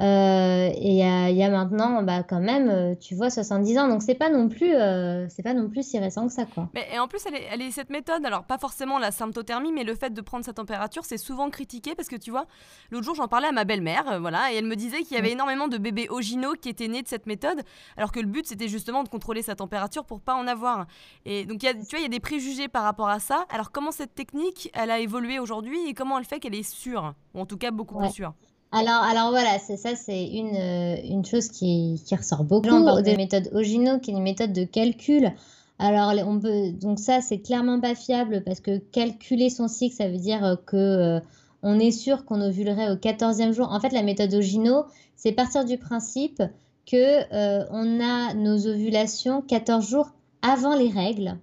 [0.00, 3.88] Euh, et il y, a maintenant, bah, quand même, euh, tu vois, 70 ans.
[3.88, 6.68] Donc, c'est pas non plus, euh, c'est pas non plus si récent que ça, quoi.
[6.74, 9.72] Mais, et en plus, elle est, elle est, cette méthode, alors pas forcément la symptothermie,
[9.72, 12.46] mais le fait de prendre sa température, c'est souvent critiqué parce que tu vois,
[12.90, 15.32] l'autre jour, j'en parlais à ma belle-mère, voilà, et elle me disait qu'il y avait
[15.32, 17.62] énormément de bébés oginaux qui étaient nés de cette méthode,
[17.96, 20.86] alors que le but, c'était justement de contrôler sa température pour pas en avoir.
[21.24, 23.46] Et donc, y a, tu vois, il y a des préjugés par rapport à ça.
[23.50, 27.14] Alors, comment cette technique, elle a évolué aujourd'hui et comment elle fait qu'elle est sûre,
[27.34, 28.32] ou en tout cas beaucoup plus sûre?
[28.70, 32.68] Alors, alors voilà, c'est ça, c'est une, euh, une chose qui, qui ressort beaucoup.
[32.68, 35.32] On parle de méthode Ogino, qui est une méthode de calcul.
[35.78, 40.08] Alors, on peut, donc ça, c'est clairement pas fiable parce que calculer son cycle, ça
[40.08, 41.20] veut dire que euh,
[41.62, 43.72] on est sûr qu'on ovulerait au 14e jour.
[43.72, 44.84] En fait, la méthode Ogino,
[45.16, 46.42] c'est partir du principe
[46.84, 50.10] que euh, on a nos ovulations 14 jours
[50.42, 51.38] avant les règles.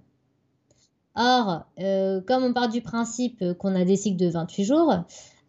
[1.18, 4.92] Or, comme on part du principe qu'on a des cycles de 28 jours,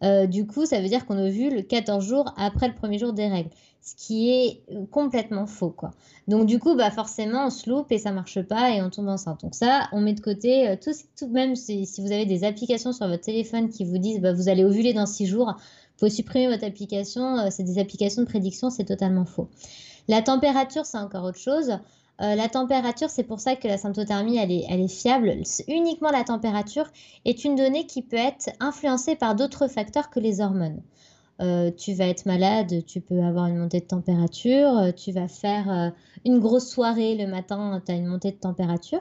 [0.02, 3.26] euh, du coup, ça veut dire qu'on ovule 14 jours après le premier jour des
[3.26, 3.50] règles,
[3.82, 5.90] ce qui est euh, complètement faux, quoi.
[6.28, 9.08] Donc, du coup, bah, forcément, on se loupe et ça marche pas et on tombe
[9.08, 9.40] enceinte.
[9.42, 12.92] Donc, ça, on met de côté euh, tout, tout même si, vous avez des applications
[12.92, 16.10] sur votre téléphone qui vous disent bah, vous allez ovuler dans 6 jours, vous pouvez
[16.10, 17.50] supprimer votre application.
[17.50, 19.48] c'est des applications de prédiction, c'est totalement faux.
[20.06, 21.78] La température, c'est encore autre chose.
[22.20, 25.42] Euh, la température, c'est pour ça que la symptothermie, elle est, fiable.
[25.68, 26.86] Uniquement la température
[27.24, 30.82] est une donnée qui peut être influencée par d'autres facteurs que les hormones.
[31.40, 35.28] euh, tu vas être malade, tu peux avoir une montée de température, euh, tu vas
[35.28, 35.92] faire
[36.24, 38.98] une grosse soirée le matin, tu as une montée de température.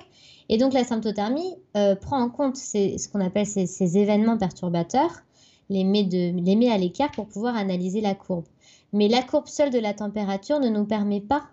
[0.50, 1.56] Et donc la symptothermie
[2.02, 5.24] prend en compte ce qu'on appelle ces, événements perturbateurs,
[5.72, 8.46] de, les met à l'écart pour pouvoir analyser la courbe.
[8.94, 11.48] Mais la courbe seule de la température ne nous permet pas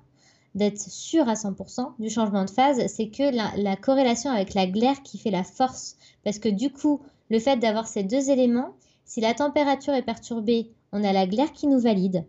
[0.54, 4.66] d'être sûr à 100% du changement de phase, c'est que la, la, corrélation avec la
[4.66, 5.96] glaire qui fait la force.
[6.22, 10.70] Parce que du coup, le fait d'avoir ces deux éléments, si la température est perturbée,
[10.92, 12.24] on a la glaire qui nous valide.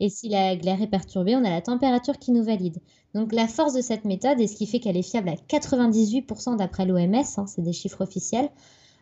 [0.00, 2.78] Et si la glaire est perturbée, on a la température qui nous valide.
[3.14, 6.56] Donc la force de cette méthode, et ce qui fait qu'elle est fiable à 98%
[6.56, 8.50] d'après l'OMS, hein, c'est des chiffres officiels,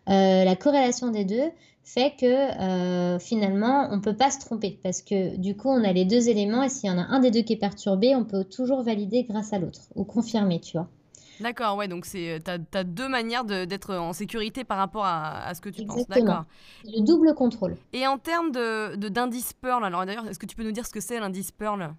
[0.09, 1.49] euh, la corrélation des deux
[1.83, 5.83] fait que euh, finalement, on ne peut pas se tromper parce que du coup, on
[5.83, 8.15] a les deux éléments et s'il y en a un des deux qui est perturbé,
[8.15, 10.89] on peut toujours valider grâce à l'autre ou confirmer, tu vois.
[11.39, 12.17] D'accord, ouais, donc tu
[12.73, 16.07] as, deux manières d'être en sécurité par rapport à, ce que tu penses.
[16.07, 16.45] D'accord.
[16.83, 17.77] Le double contrôle.
[17.93, 20.91] Et en termes d'indice de, Pearl, alors d'ailleurs, est-ce que tu peux nous dire ce
[20.91, 21.93] que c'est l'indice Pearl?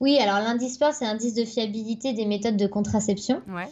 [0.00, 3.42] Oui, alors l'indice Pearl, c'est l'indice de fiabilité des méthodes de contraception.
[3.48, 3.68] Ouais.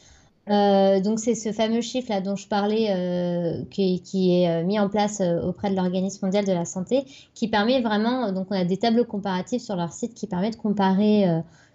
[0.50, 4.78] Euh, donc c'est ce fameux chiffre là dont je parlais euh, qui, est euh, mis
[4.78, 8.64] en place auprès de l'Organisme mondial de la santé, qui permet vraiment, donc on a
[8.64, 11.26] des tableaux comparatifs sur leur site qui permettent de comparer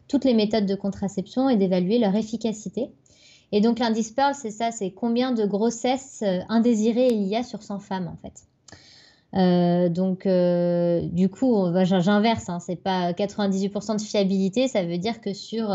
[0.08, 2.90] toutes les méthodes de contraception et d'évaluer leur efficacité.
[3.52, 7.62] Et donc l'indice Pearl, c'est ça, c'est combien de grossesses indésirées il y a sur
[7.62, 8.44] 100 femmes en fait.
[9.92, 10.28] Donc
[11.14, 15.72] du coup, j'inverse, hein, c'est pas 98% de fiabilité, ça veut dire que sur,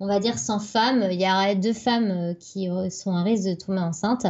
[0.00, 3.54] on va dire 100 femmes, il y aurait deux femmes qui sont à risque de
[3.54, 4.26] tomber enceinte.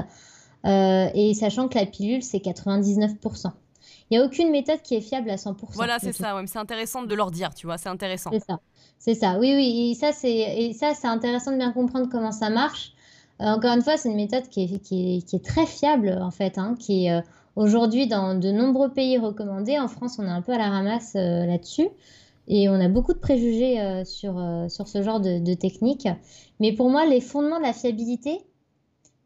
[0.64, 3.50] et sachant que la pilule, c'est 99%.
[4.10, 5.56] Il n'y a aucune méthode qui est fiable à 100%.
[5.72, 6.40] Voilà, c'est ça.
[6.46, 8.30] c'est intéressant de leur dire, tu vois, c'est intéressant.
[8.32, 8.60] C'est ça.
[8.98, 9.38] C'est ça.
[9.38, 9.90] Oui, oui.
[9.90, 12.92] Et ça, c'est et ça, c'est intéressant de bien comprendre comment ça marche.
[13.42, 16.16] Euh, encore une fois, c'est une méthode qui est, qui, est, qui est, très fiable
[16.22, 17.20] en fait, hein, qui est euh,
[17.54, 19.78] aujourd'hui dans de nombreux pays recommandée.
[19.78, 21.88] En France, on est un peu à la ramasse euh, là-dessus.
[22.48, 26.08] Et on a beaucoup de préjugés sur, sur ce genre de, technique.
[26.60, 28.38] Mais pour moi, les fondements de la fiabilité,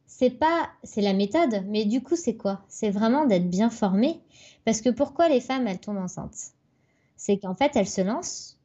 [0.06, 2.62] c'est pas, c'est la méthode, mais du coup, c'est quoi?
[2.68, 4.20] C'est vraiment d'être bien formé.
[4.64, 6.52] Parce que pourquoi les femmes, elles tombent enceintes?
[7.16, 8.58] C'est qu'en fait, elles se lancent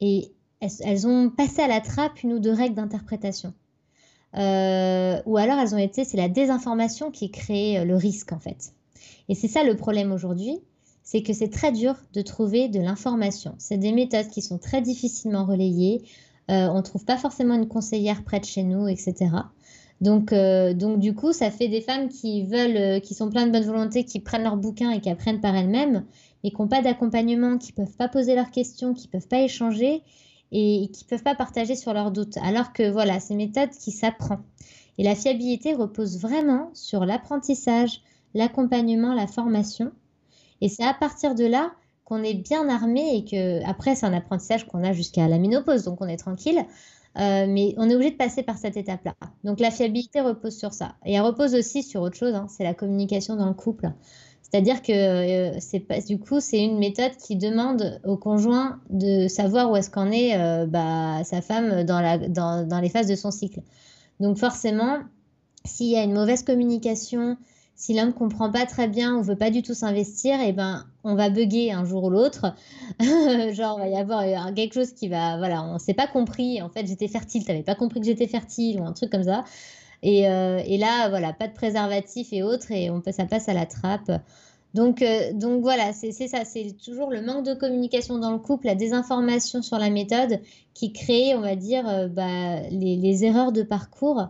[0.00, 3.52] et elles, ont passé à la trappe une ou deux règles d'interprétation.
[4.34, 8.38] Euh, ou alors elles ont été, c'est la désinformation qui crée euh, le risque en
[8.38, 8.72] fait.
[9.28, 10.58] Et c'est ça le problème aujourd'hui,
[11.02, 13.54] c'est que c'est très dur de trouver de l'information.
[13.58, 16.02] C'est des méthodes qui sont très difficilement relayées.
[16.50, 19.30] Euh, on ne trouve pas forcément une conseillère près de chez nous, etc.
[20.00, 23.66] Donc, donc du coup, ça fait des femmes qui veulent, qui sont pleines de bonne
[23.66, 26.04] volonté, qui prennent leur bouquin et qui apprennent par elles-mêmes,
[26.42, 30.02] mais qui n'ont pas d'accompagnement, qui peuvent pas poser leurs questions, qui peuvent pas échanger
[30.52, 32.36] et qui ne peuvent pas partager sur leurs doutes.
[32.42, 34.40] Alors que voilà, c'est une méthode qui s'apprend.
[34.98, 38.02] Et la fiabilité repose vraiment sur l'apprentissage,
[38.34, 39.92] l'accompagnement, la formation.
[40.62, 41.72] Et c'est à partir de là
[42.04, 45.84] qu'on est bien armé et que après c'est un apprentissage qu'on a jusqu'à la ménopause,
[45.84, 46.64] donc on est tranquille.
[47.18, 49.14] Euh, mais on est obligé de passer par cette étape-là.
[49.44, 50.94] Donc la fiabilité repose sur ça.
[51.04, 53.90] Et elle repose aussi sur autre chose, hein, c'est la communication dans le couple.
[54.40, 59.70] C'est-à-dire que euh, c'est du coup, c'est une méthode qui demande au conjoint de savoir
[59.70, 63.14] où est-ce qu'en est, euh, bah, sa femme dans, la, dans, dans, les phases de
[63.14, 63.60] son cycle.
[64.20, 64.98] Donc forcément,
[65.64, 67.36] s'il y a une mauvaise communication,
[67.82, 70.52] si l'homme ne comprend pas très bien ou veut pas du tout s'investir, et eh
[70.52, 72.54] ben, on va bugger un jour ou l'autre.
[73.00, 76.62] Genre, il va y avoir euh, quelque chose qui va, voilà, on s'est pas compris.
[76.62, 79.24] En fait, j'étais fertile, tu n'avais pas compris que j'étais fertile ou un truc comme
[79.24, 79.42] ça.
[80.04, 83.66] Euh, et, là, voilà, pas de préservatif et autres, et on, ça passe à la
[83.66, 84.12] trappe.
[84.74, 88.66] Donc, euh, donc voilà, c'est ça, c'est toujours le manque de communication dans le couple,
[88.66, 90.38] la désinformation sur la méthode
[90.72, 94.28] qui crée, on va dire, bah, les, erreurs de parcours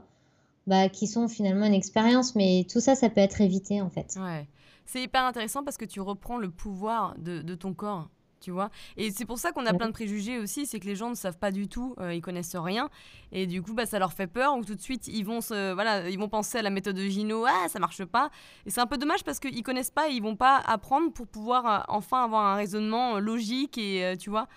[0.66, 4.16] bah, qui sont finalement une expérience, mais tout ça, ça peut être évité en fait.
[4.16, 4.48] Ouais.
[4.86, 8.08] C'est hyper intéressant parce que tu reprends le pouvoir de ton corps
[8.42, 8.70] tu vois.
[8.96, 11.14] Et c'est pour ça qu'on a plein de préjugés aussi, c'est que les gens ne
[11.14, 12.90] savent pas du tout, euh, ils connaissent rien,
[13.30, 15.72] et du coup, bah, ça leur fait peur, ou tout de suite, ils vont, se,
[15.72, 18.30] voilà, ils vont penser à la méthode de Gino, ah, ça marche pas.
[18.66, 21.26] Et c'est un peu dommage parce qu'ils connaissent pas, et ils vont pas apprendre pour
[21.26, 24.48] pouvoir euh, enfin avoir un raisonnement euh, logique, et tu vois,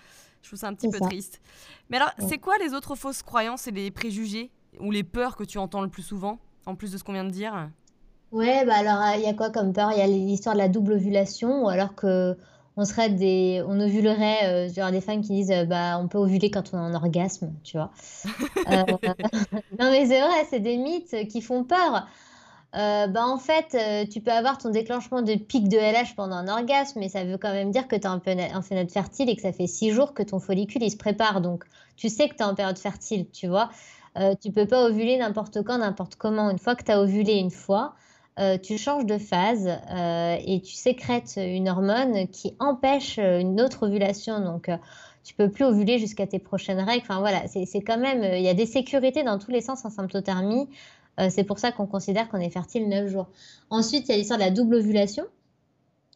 [0.42, 1.40] je trouve ça un petit peu triste.
[1.88, 5.44] Mais alors, c'est quoi les autres fausses croyances et les préjugés, ou les peurs que
[5.44, 7.70] tu entends le plus souvent, en plus de ce qu'on vient de dire
[8.32, 9.92] Ouais, bah alors, il y a quoi comme peur?
[9.92, 12.36] Il y a l'histoire de la double ovulation, ou alors que
[12.76, 16.50] on serait des, on ovulerait, euh, des femmes qui disent, euh, bah, on peut ovuler
[16.50, 17.90] quand on a un orgasme, tu vois.
[18.68, 18.82] Euh,
[19.78, 22.08] non mais c'est vrai, c'est des mythes qui font peur.
[22.72, 26.98] bah en fait, tu peux avoir ton déclenchement de pic de LH pendant un orgasme,
[26.98, 28.20] mais ça veut quand même dire que tu es en, en
[28.62, 31.40] période fertile et que ça fait six jours que ton follicule il se prépare.
[31.40, 31.64] Donc,
[31.96, 33.70] tu sais que tu es en période fertile, tu vois.
[34.40, 36.50] Tu peux pas ovuler n'importe quand, n'importe comment.
[36.50, 37.94] Une fois que tu as ovulé une fois,
[38.38, 43.86] euh, tu changes de phase euh, et tu sécrètes une hormone qui empêche une autre
[43.86, 44.40] ovulation.
[44.40, 44.70] Donc,
[45.24, 47.02] tu peux plus ovuler jusqu'à tes prochaines règles.
[47.02, 48.22] Enfin, voilà, c'est quand même.
[48.22, 50.68] Il y a des sécurités dans tous les sens en symptothermie.
[51.30, 53.26] c'est pour ça qu'on considère qu'on est fertile 9 jours.
[53.70, 55.24] Ensuite, il y a l'histoire de la double ovulation.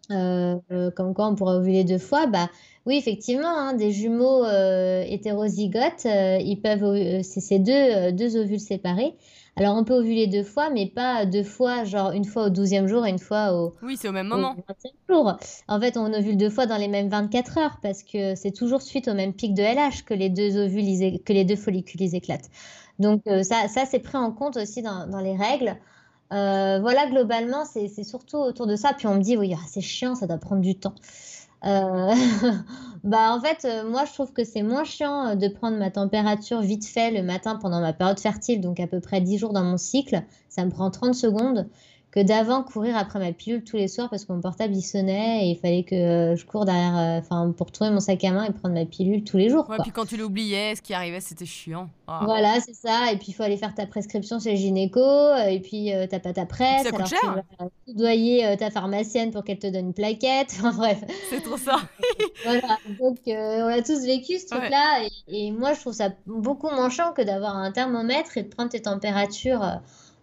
[0.09, 2.27] Comme quoi on pourrait ovuler deux fois.
[2.27, 2.49] Bah,
[2.87, 9.15] oui, effectivement, hein, des jumeaux hétérozygotes, ils peuvent, c'est deux, deux ovules séparés.
[9.57, 12.87] Alors, on peut ovuler deux fois, mais pas deux fois, genre une fois au 12e
[12.87, 14.55] jour et une fois au, Oui, c'est au même moment.
[14.55, 15.37] 20e jour.
[15.69, 18.81] En fait, on ovule deux fois dans les mêmes 24 heures parce que c'est toujours
[18.81, 22.49] suite au même pic de LH que les deux ovules, que les deux follicules éclatent.
[22.99, 25.77] Donc, euh, ça, ça c'est pris en compte aussi dans, les règles.
[26.33, 28.93] Euh, voilà, globalement, c'est surtout autour de ça.
[28.93, 30.95] Puis on me dit, oui, ah, c'est chiant, ça doit prendre du temps.
[31.64, 32.14] Euh,
[33.05, 36.62] bah en fait, euh, moi je trouve que c'est moins chiant de prendre ma température
[36.62, 39.64] vite fait le matin pendant ma période fertile, donc à peu près 10 jours dans
[39.64, 40.23] mon cycle.
[40.49, 41.69] Ça me prend 30 secondes
[42.11, 45.46] que d'avant courir après ma pilule tous les soirs parce que mon portable il sonnait
[45.46, 48.33] et il fallait que euh, je cours derrière, euh, enfin pour trouver mon sac à
[48.33, 49.68] main et prendre ma pilule tous les jours.
[49.70, 51.88] Ouais, puis quand tu l'oubliais, ce qui arrivait c'était chiant.
[52.09, 52.23] Ah.
[52.25, 53.12] Voilà, c'est ça.
[53.12, 56.18] Et puis il faut aller faire ta prescription chez le gynéco euh, et puis t'as
[56.18, 56.83] pas ta presse.
[56.83, 57.20] Ça coûte cher.
[57.59, 60.49] Tu vas doyer ta pharmacienne pour qu'elle te donne une plaquette.
[60.61, 60.99] Enfin bref.
[61.31, 61.77] C'est trop ça.
[62.44, 62.77] voilà.
[62.99, 66.90] Donc on a tous vécu ce truc-là et, et, moi je trouve ça beaucoup moins
[66.90, 69.81] chiant que d'avoir un thermomètre et de prendre tes températures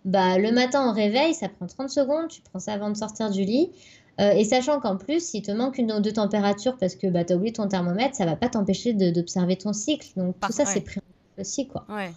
[0.08, 3.30] bah, le matin au réveil, ça prend 30 secondes, tu prends ça avant de sortir
[3.30, 3.72] du lit.
[4.20, 7.26] Euh, et sachant qu'en plus, s'il te manque une ou deux températures parce que bah,
[7.26, 10.08] tu as oublié ton thermomètre, ça va pas t'empêcher d'observer ton cycle.
[10.16, 11.02] Donc tout ça, c'est pris
[11.38, 11.68] aussi.
[11.68, 11.86] Quoi.
[11.90, 12.12] Ouais.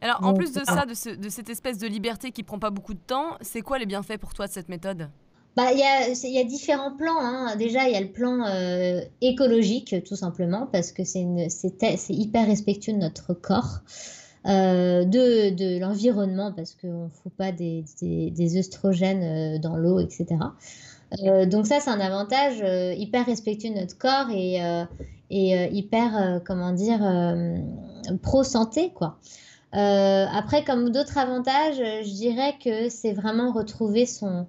[0.00, 2.98] Alors en plus de ça, de, cette espèce de liberté qui prend pas beaucoup de
[2.98, 5.10] temps, c'est quoi les bienfaits pour toi de cette méthode?
[5.54, 7.20] Bah, il y, a, y a différents plans.
[7.20, 7.54] Hein.
[7.56, 11.24] Déjà, il y a le plan euh, écologique, tout simplement, parce que c'est
[12.08, 13.80] hyper respectueux de notre corps.
[14.46, 20.00] Euh, de, de l'environnement, parce qu'on ne fout pas des, des, œstrogènes euh, dans l'eau,
[20.00, 20.26] etc.
[21.22, 22.62] Euh, donc ça, c'est un avantage
[22.98, 24.58] hyper respectueux de notre corps et,
[25.30, 27.00] et hyper, comment dire,
[28.22, 29.18] pro-santé, quoi.
[29.72, 34.46] après, comme d'autres avantages, je dirais que c'est vraiment retrouver son,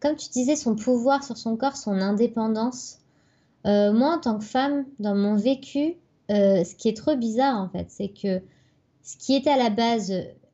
[0.00, 2.98] comme tu disais, son pouvoir sur son corps, son indépendance.
[3.64, 5.94] moi, en tant que femme, dans mon vécu,
[6.28, 8.42] ce qui est trop bizarre, en fait, c'est que
[9.02, 10.12] ce qui était à la base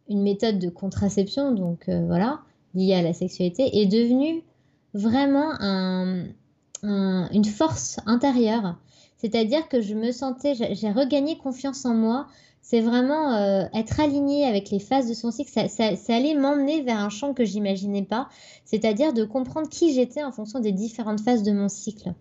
[0.09, 2.41] une méthode de contraception, donc euh, voilà,
[2.75, 4.43] liée à la sexualité, est devenu
[4.95, 5.53] vraiment
[6.83, 8.77] une force intérieure.
[9.19, 12.29] C'est-à-dire que je me sentais, j'ai regagné confiance en moi.
[12.63, 15.51] C'est vraiment euh, être aligné avec les phases de son cycle.
[15.51, 18.29] Ça, ça allait m'emmener vers un champ que j'imaginais pas.
[18.65, 22.13] C'est-à-dire de comprendre qui j'étais en fonction des différentes phases de mon cycle.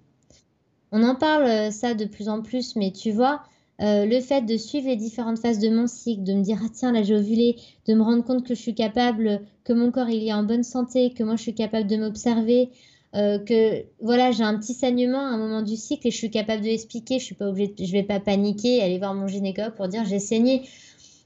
[0.91, 3.43] On en parle euh, ça de plus en plus, mais tu vois,
[3.79, 6.69] euh, le fait de suivre les différentes phases de mon cycle, de me dire ah
[6.73, 10.09] tiens là j'ai ovulé, de me rendre compte que je suis capable, que mon corps
[10.09, 12.71] il est en bonne santé, que moi je suis capable de m'observer,
[13.15, 16.31] euh, que voilà j'ai un petit saignement à un moment du cycle et je suis
[16.31, 19.75] capable de l'expliquer, je suis pas obligée, je vais pas paniquer, aller voir mon gynécologue
[19.75, 20.67] pour dire j'ai saigné.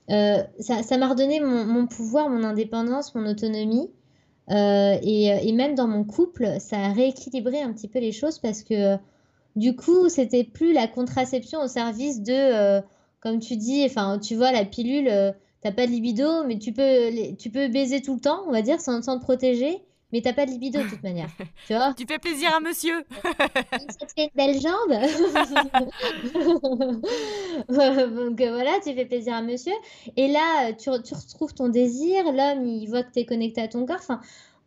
[0.09, 3.89] Euh, ça m'a redonné mon, pouvoir, mon indépendance, mon autonomie.
[4.49, 8.63] Et, et, même dans mon couple, ça a rééquilibré un petit peu les choses parce
[8.63, 8.97] que
[9.55, 12.81] du coup, c'était plus la contraception au service de, euh,
[13.19, 16.71] comme tu dis, enfin, tu vois, la pilule, euh, t'as pas de libido, mais tu
[16.71, 19.81] peux, tu peux baiser tout le temps, on va dire, sans, sans te protéger,
[20.13, 21.29] mais t'as pas de libido de toute manière.
[21.67, 21.93] Tu vois?
[21.93, 24.91] Tu fais plaisir à monsieur Ça te fait une belle jambe
[28.27, 29.73] Donc euh, voilà, tu fais plaisir à monsieur.
[30.17, 33.67] Et là, tu, tu retrouves ton désir, l'homme, il voit que tu es connecté à
[33.67, 33.99] ton corps.
[33.99, 34.21] Enfin,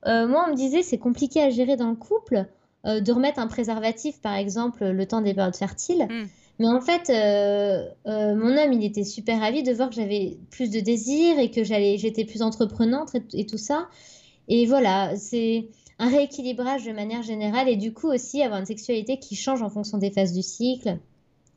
[0.07, 2.47] moi, on me disait, c'est compliqué à gérer dans le couple.
[2.87, 6.07] Euh, de remettre un préservatif, par exemple, le temps des périodes fertiles.
[6.11, 6.29] Mm.
[6.59, 10.37] Mais en fait, euh, euh, mon homme, il était super ravi de voir que j'avais
[10.51, 13.89] plus de désir et que j'allais, j'étais plus entreprenante et, tout ça.
[14.49, 15.69] Et voilà, c'est
[15.99, 19.71] un rééquilibrage de manière générale et du coup aussi avoir une sexualité qui change en
[19.71, 20.99] fonction des phases du cycle.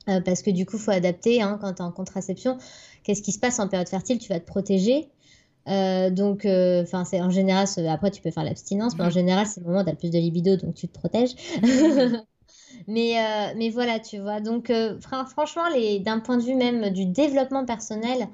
[0.06, 2.58] parce que du coup, il faut adapter hein, quand tu es en contraception.
[3.04, 5.10] Qu'est-ce qui se passe en période fertile Tu vas te protéger.
[5.68, 9.14] Euh, donc, euh, enfin, c'est en général, après tu peux faire l'abstinence, mais en mhm.
[9.14, 11.36] général, c'est le moment où tu as le plus de libido, donc tu te protèges.
[12.88, 14.40] Mais, euh, mais voilà, tu vois.
[14.40, 15.64] Donc, franchement,
[16.02, 18.28] d'un point de vue même du développement personnel,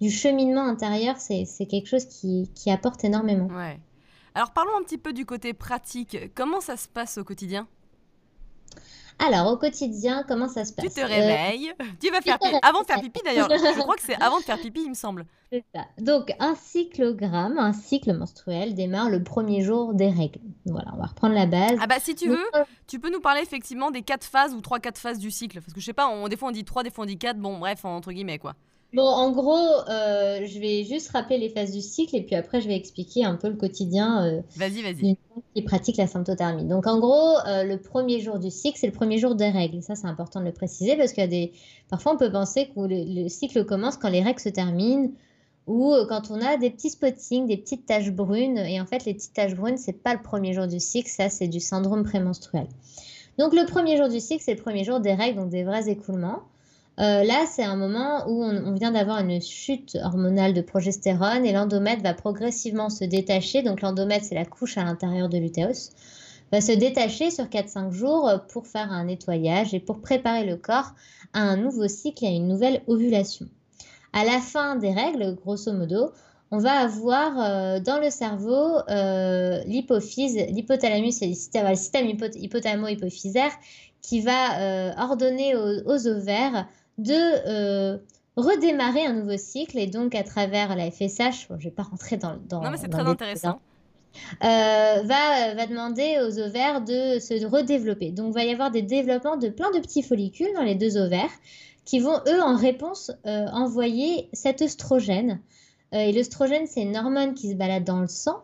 [0.00, 3.48] du cheminement intérieur, c'est quelque chose qui, qui, apporte énormément.
[3.48, 3.78] Ouais.
[4.34, 6.16] Alors, parlons un petit peu du côté pratique.
[6.34, 7.66] Comment ça se passe au quotidien?
[9.18, 12.54] Alors, au quotidien, comment ça se passe Tu te réveilles, tu vas faire pipi.
[12.62, 14.94] Avant de faire pipi d'ailleurs, je crois que c'est avant de faire pipi, il me
[14.94, 15.26] semble.
[15.50, 15.86] C'est ça.
[15.98, 20.40] Donc, un cyclogramme, un cycle menstruel démarre le premier jour des règles.
[20.66, 21.78] Voilà, on va reprendre la base.
[21.80, 22.44] Ah bah si tu veux,
[22.86, 25.60] tu peux nous parler effectivement des quatre phases ou trois quatre phases du cycle.
[25.60, 27.18] Parce que je sais pas, on, des fois on dit trois, des fois on dit
[27.18, 28.54] quatre, bon bref, entre guillemets quoi.
[28.94, 29.54] Bon, en gros,
[29.90, 33.22] euh, je vais juste rappeler les phases du cycle et puis après, je vais expliquer
[33.22, 34.94] un peu le quotidien euh, Vas-y, vas-y.
[34.94, 36.64] d'une femme qui pratique la symptothermie.
[36.64, 39.82] Donc, en gros, euh, le premier jour du cycle, c'est le premier jour des règles.
[39.82, 41.52] Ça, c'est important de le préciser parce qu'il y a des...
[41.90, 45.10] Parfois, on peut penser que le, le cycle commence quand les règles se terminent
[45.66, 48.56] ou quand on a des petits spottings, des petites taches brunes.
[48.56, 51.28] Et en fait, les petites taches brunes, c'est pas le premier jour du cycle, ça,
[51.28, 52.66] c'est du syndrome prémenstruel.
[53.38, 55.90] Donc, le premier jour du cycle, c'est le premier jour des règles, donc des vrais
[55.90, 56.40] écoulements.
[57.00, 61.52] Euh, là, c'est un moment où on, vient d'avoir une chute hormonale de progestérone et
[61.52, 63.62] l'endomètre va progressivement se détacher.
[63.62, 65.90] Donc, l'endomètre, c'est la couche à l'intérieur de l'utérus,
[66.50, 70.92] va se détacher sur 4-5 jours pour faire un nettoyage et pour préparer le corps
[71.34, 73.46] à un nouveau cycle et à une nouvelle ovulation.
[74.12, 76.10] À la fin des règles, grosso modo,
[76.50, 83.52] on va avoir euh, dans le cerveau euh, l'hypophyse, l'hypothalamus et le système, hypothalamo-hypophysaire
[84.00, 86.66] qui va ordonner aux ovaires
[86.98, 87.98] de euh,
[88.36, 91.84] redémarrer un nouveau cycle et donc à travers la FSH, bon, je ne vais pas
[91.84, 93.60] rentrer dans, dans, Non, mais c'est très les intéressant.
[94.42, 98.10] euh, va, va demander aux ovaires de se redévelopper.
[98.10, 100.96] Donc, il va y avoir des développements de plein de petits follicules dans les deux
[100.96, 101.30] ovaires
[101.84, 105.40] qui vont, eux, en réponse, euh, envoyer cet œstrogène.
[105.94, 108.42] Euh, et l'œstrogène, c'est une hormone qui se balade dans le sang.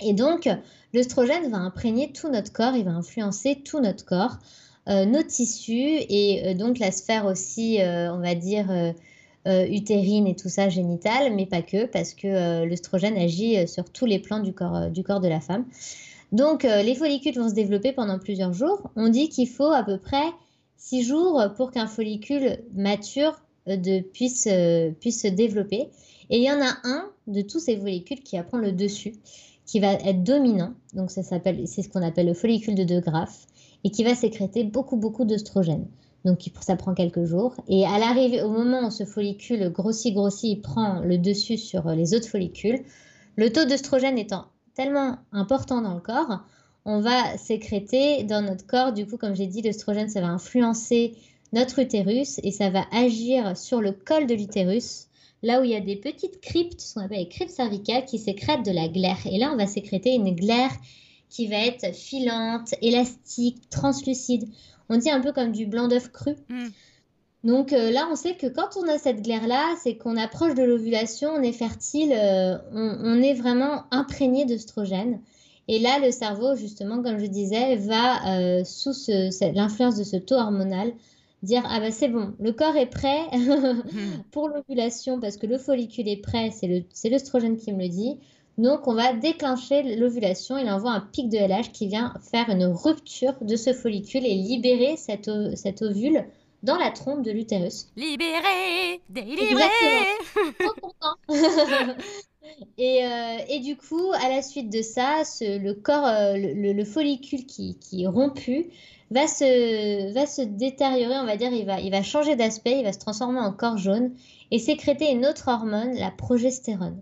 [0.00, 0.48] Et donc,
[0.94, 4.38] l'œstrogène va imprégner tout notre corps, il va influencer tout notre corps,
[4.86, 8.92] nos tissus et euh, donc la sphère aussi, euh, on va dire, euh,
[9.48, 13.66] euh, utérine et tout ça, génitale, mais pas que, parce que euh, l'œstrogène agit euh,
[13.66, 15.64] sur tous les plans du corps, euh, du corps de la femme.
[16.30, 18.90] Donc, euh, les follicules vont se développer pendant plusieurs jours.
[18.96, 20.24] On dit qu'il faut à peu près
[20.76, 25.88] six jours pour qu'un follicule mature euh, de, puisse, euh, puisse se développer.
[26.30, 29.14] Et il y en a un de tous ces follicules qui va prendre le dessus,
[29.66, 30.72] qui va être dominant.
[30.94, 33.46] Donc, ça s'appelle, c'est ce qu'on appelle le follicule de De Graaf,
[33.84, 35.86] et qui va sécréter beaucoup, beaucoup d'œstrogène.
[36.24, 37.54] Donc, ça prend quelques jours.
[37.68, 41.88] Et à l'arrivée, au moment où ce follicule grossit, grossit, il prend le dessus sur
[41.90, 42.84] les autres follicules.
[43.36, 46.44] Le taux d'œstrogène étant tellement important dans le corps,
[46.84, 51.14] on va sécréter dans notre corps, du coup, comme j'ai dit, l'œstrogène, ça va influencer
[51.52, 55.08] notre utérus et ça va agir sur le col de l'utérus,
[55.42, 58.18] là où il y a des petites cryptes, ce qu'on appelle les cryptes cervicales, qui
[58.18, 59.18] sécrètent de la glaire.
[59.26, 60.72] Et là, on va sécréter une glaire
[61.32, 64.44] qui va être filante, élastique, translucide.
[64.90, 66.32] On dit un peu comme du blanc d'œuf cru.
[66.50, 66.68] Hmm.
[67.44, 70.62] Donc euh, là, on sait que quand on a cette glaire-là, c'est qu'on approche de
[70.62, 75.20] l'ovulation, on est fertile, euh, on, on est vraiment imprégné d'œstrogène.
[75.68, 80.04] Et là, le cerveau, justement, comme je disais, va, euh, sous ce- ce- l'influence de
[80.04, 80.92] ce taux hormonal,
[81.42, 83.78] dire, ah ben c'est bon, le corps est prêt Hmm.
[84.30, 88.18] pour l'ovulation parce que le follicule est prêt, c'est l'œstrogène qui me le dit.
[88.62, 90.56] Donc, on va déclencher l'ovulation.
[90.56, 94.34] Il envoie un pic de LH qui vient faire une rupture de ce follicule et
[94.34, 95.28] libérer cet,
[95.82, 96.24] ovule
[96.62, 97.88] dans la trompe de l'utérus.
[97.96, 99.64] Libéré, délivré.
[100.60, 101.16] Trop content.
[102.76, 106.52] Et, euh, et du coup, à la suite de ça, ce- le corps, euh, le,
[106.54, 108.66] le- le follicule qui, qui est rompu
[109.12, 112.84] va se, va se détériorer, on va dire, il va, il va changer d'aspect, il
[112.84, 114.12] va se transformer en corps jaune
[114.50, 117.00] et sécréter une autre hormone, la progestérone.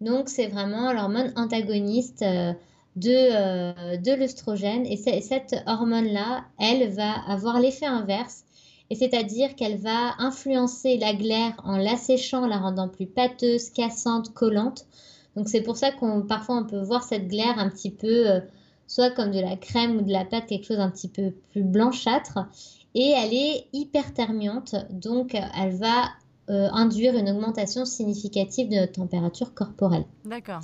[0.00, 2.52] Donc, c'est vraiment l'hormone antagoniste euh,
[2.96, 4.86] de, euh, de l'œstrogène.
[4.86, 8.44] Et cette hormone-là, elle va avoir l'effet inverse.
[8.90, 14.86] Et c'est-à-dire qu'elle va influencer la glaire en l'asséchant, la rendant plus pâteuse, cassante, collante.
[15.36, 18.40] Donc c'est pour ça qu'on parfois on peut voir cette glaire un petit peu euh,
[18.86, 21.62] soit comme de la crème ou de la pâte, quelque chose un petit peu plus
[21.62, 22.38] blanchâtre.
[22.94, 26.08] Et elle est hyperthermiante, donc elle va
[26.50, 30.04] euh, induire une augmentation significative de notre température corporelle.
[30.24, 30.60] D'accord.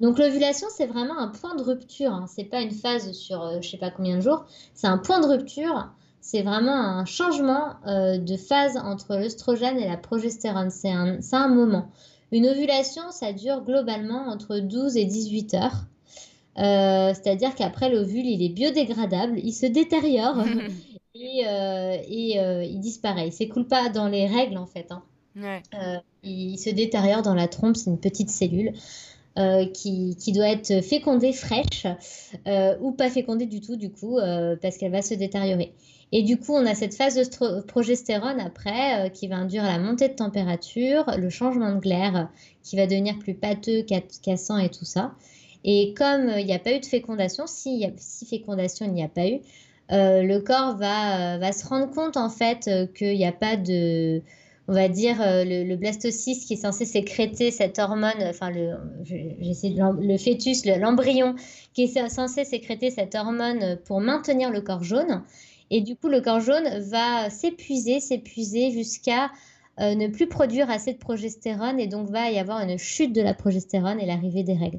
[0.00, 2.12] Donc l'ovulation, c'est vraiment un point de rupture.
[2.12, 2.26] Hein.
[2.28, 4.44] C'est pas une phase sur euh, je sais pas combien de jours.
[4.74, 5.90] C'est un point de rupture.
[6.20, 10.70] C'est vraiment un changement euh, de phase entre l'œstrogène et la progestérone.
[10.70, 11.88] C'est un, un moment.
[12.32, 15.84] Une ovulation, ça dure globalement entre 12 et 18 heures.
[16.58, 20.36] Euh, c'est-à-dire qu'après l'ovule, il est biodégradable, il se détériore
[21.14, 23.28] et, et il disparaît.
[23.28, 24.90] Il s'écoule pas dans les règles en fait.
[24.90, 25.02] hein.
[25.74, 28.72] Euh, il se détériore dans la trompe, c'est une petite cellule
[29.38, 31.86] euh, qui, qui doit être fécondée fraîche
[32.46, 34.18] euh, ou pas fécondée du tout, du coup,
[34.62, 35.72] parce qu'elle va se détériorer.
[36.12, 40.08] Et du coup, on a cette phase de progestérone après qui va induire la montée
[40.08, 42.28] de température, le changement de glaire
[42.62, 45.12] qui va devenir plus pâteux, ca- cassant et tout ça.
[45.64, 49.08] Et comme il n'y a pas eu de fécondation, si, si fécondation il n'y a
[49.08, 49.40] pas eu,
[49.90, 54.22] le corps va, va se rendre compte en fait qu'il n'y a pas de,
[54.68, 58.76] on va dire, euh, le, blastocyste qui est censé sécréter cette hormone, enfin le,
[59.08, 61.36] le fœtus, le- l'embryon
[61.72, 65.22] qui est censé sécréter cette hormone pour maintenir le corps jaune.
[65.70, 69.30] Et du coup, le corps jaune va s'épuiser, s'épuiser jusqu'à
[69.78, 73.34] ne plus produire assez de progestérone et donc va y avoir une chute de la
[73.34, 74.78] progestérone et l'arrivée des règles.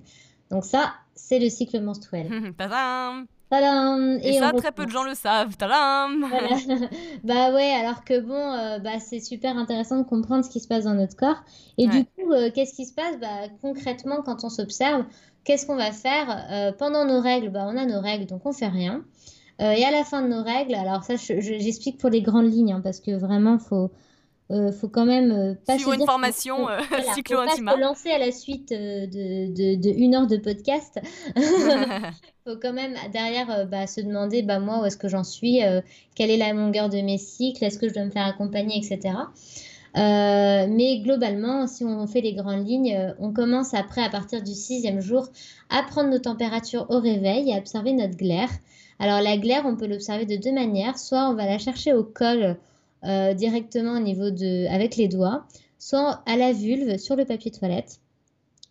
[0.49, 2.27] Donc ça, c'est le cycle menstruel.
[3.49, 5.55] Tadam Et, ça, très peu de gens le savent.
[5.55, 6.21] Tadam
[7.23, 10.67] bah ouais, alors que bon, euh, bah, c'est super intéressant de comprendre ce qui se
[10.67, 11.43] passe dans notre corps.
[11.77, 13.17] Et du coup, euh, qu'est-ce qui se passe?
[13.19, 15.05] Bah, Concrètement, quand on s'observe,
[15.43, 16.45] qu'est-ce qu'on va faire?
[16.51, 19.03] Euh, Pendant nos règles, bah, on a nos règles, donc on fait rien.
[19.59, 22.81] et à la fin de nos règles, alors ça, j'explique pour les grandes lignes, hein,
[22.83, 23.91] parce que vraiment, il faut
[24.49, 26.79] euh, faut quand même euh, pas Suivre une formation euh,
[27.13, 31.01] cyclo Faut pas se lancer à la suite de, de, de, une heure de podcast.
[32.45, 35.59] faut quand même derrière bah, se demander bah, moi où est-ce que j'en suis,
[36.15, 39.15] quelle est la longueur de mes cycles, est-ce que je dois me faire accompagner, etc.
[39.95, 45.01] mais globalement, si on fait les grandes lignes, on commence après, à partir du sixième
[45.01, 45.27] jour,
[45.69, 48.49] à prendre nos températures au réveil et à observer notre glaire.
[48.99, 50.97] Alors la glaire, on peut l'observer de deux manières.
[50.97, 52.57] Soit on va la chercher au col
[53.07, 55.45] euh, directement au niveau de, avec les doigts,
[55.79, 57.99] soit à la vulve sur le papier toilette.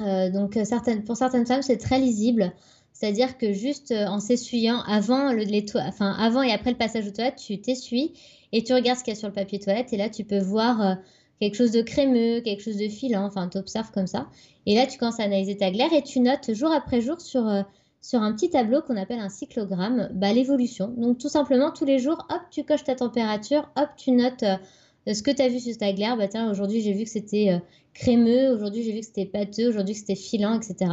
[0.00, 2.52] Euh, donc certaines, pour certaines femmes, c'est très lisible.
[2.92, 7.06] C'est-à-dire que juste euh, en s'essuyant avant, le, les enfin, avant et après le passage
[7.06, 8.12] aux toilettes, tu t'essuies
[8.52, 10.38] et tu regardes ce qu'il y a sur le papier toilette et là tu peux
[10.38, 10.96] voir
[11.40, 14.28] quelque chose de crémeux, quelque chose de filant, enfin tu observes comme ça.
[14.66, 17.64] Et là tu commences à analyser ta glaire et tu notes jour après jour sur
[18.06, 20.94] sur un petit tableau qu'on appelle un cyclogramme bah, l'évolution.
[20.96, 25.12] Donc tout simplement, tous les jours, hop, tu coches ta température, hop, tu notes euh,
[25.12, 26.16] ce que tu as vu sur ta glaire.
[26.16, 27.58] Bah, tiens, aujourd'hui j'ai vu que c'était euh,
[27.94, 30.92] crémeux, aujourd'hui j'ai vu que c'était pâteux, aujourd'hui c'était filant, etc.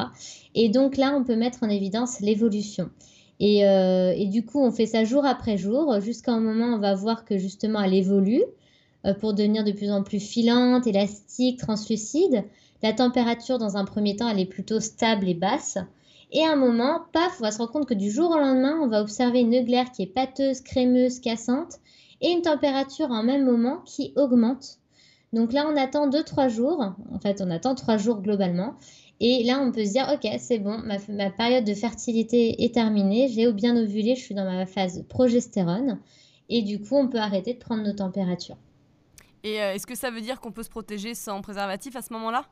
[0.55, 2.89] Et donc là, on peut mettre en évidence l'évolution.
[3.39, 6.79] Et, euh, et, du coup, on fait ça jour après jour, jusqu'à un moment, on
[6.79, 8.41] va voir que justement, elle évolue
[9.19, 12.43] pour devenir de plus en plus filante, élastique, translucide.
[12.81, 15.77] La température, dans un premier temps, elle est plutôt stable et basse.
[16.33, 18.79] Et à un moment, paf, on va se rendre compte que du jour au lendemain,
[18.81, 21.79] on va observer une glaire qui est pâteuse, crémeuse, cassante
[22.21, 24.79] et une température en même moment qui augmente.
[25.31, 26.95] Donc là, on attend 2-3 jours.
[27.11, 28.73] En fait, on attend 3 jours globalement.
[29.19, 33.27] Et là, on peut se dire, OK, c'est bon, ma, période de fertilité est terminée,
[33.29, 35.99] j'ai bien ovulé, je suis dans ma phase progestérone.
[36.49, 38.57] Et du coup, on peut arrêter de prendre nos températures.
[39.43, 42.11] Et euh, est-ce que ça veut dire qu'on peut se protéger sans préservatif à ce
[42.13, 42.45] moment-là?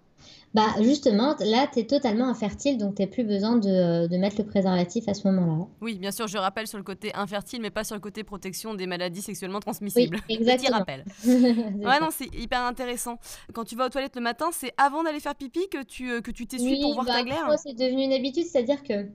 [0.53, 4.45] Bah justement, là, tu es totalement infertile, donc tu plus besoin de, de, mettre le
[4.45, 5.65] préservatif à ce moment-là.
[5.81, 8.73] Oui, bien sûr, je rappelle sur le côté infertile, mais pas sur le côté protection
[8.73, 10.17] des maladies sexuellement transmissibles.
[10.29, 10.61] Oui, exactement.
[10.61, 11.05] Petit rappel.
[11.25, 13.17] ouais, non, c'est hyper intéressant.
[13.53, 16.21] Quand tu vas aux toilettes le matin, c'est avant d'aller faire pipi que tu euh,
[16.21, 19.05] que tu t'essuies pour voir bah, ta glaire c'est devenu une habitude, c'est-à-dire que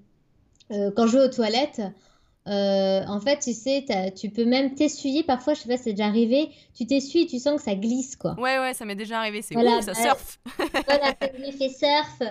[0.73, 1.83] euh, quand je vais aux toilettes,
[2.49, 3.85] euh, en fait, tu sais,
[4.15, 5.23] tu peux même t'essuyer.
[5.23, 6.51] Parfois, je sais pas, c'est déjà arrivé.
[6.75, 8.35] Tu t'essuies et tu sens que ça glisse, quoi.
[8.39, 9.43] Ouais, ouais, ça m'est déjà arrivé.
[9.43, 10.39] C'est voilà, ça surfe.
[10.87, 12.23] voilà, l'effet surf.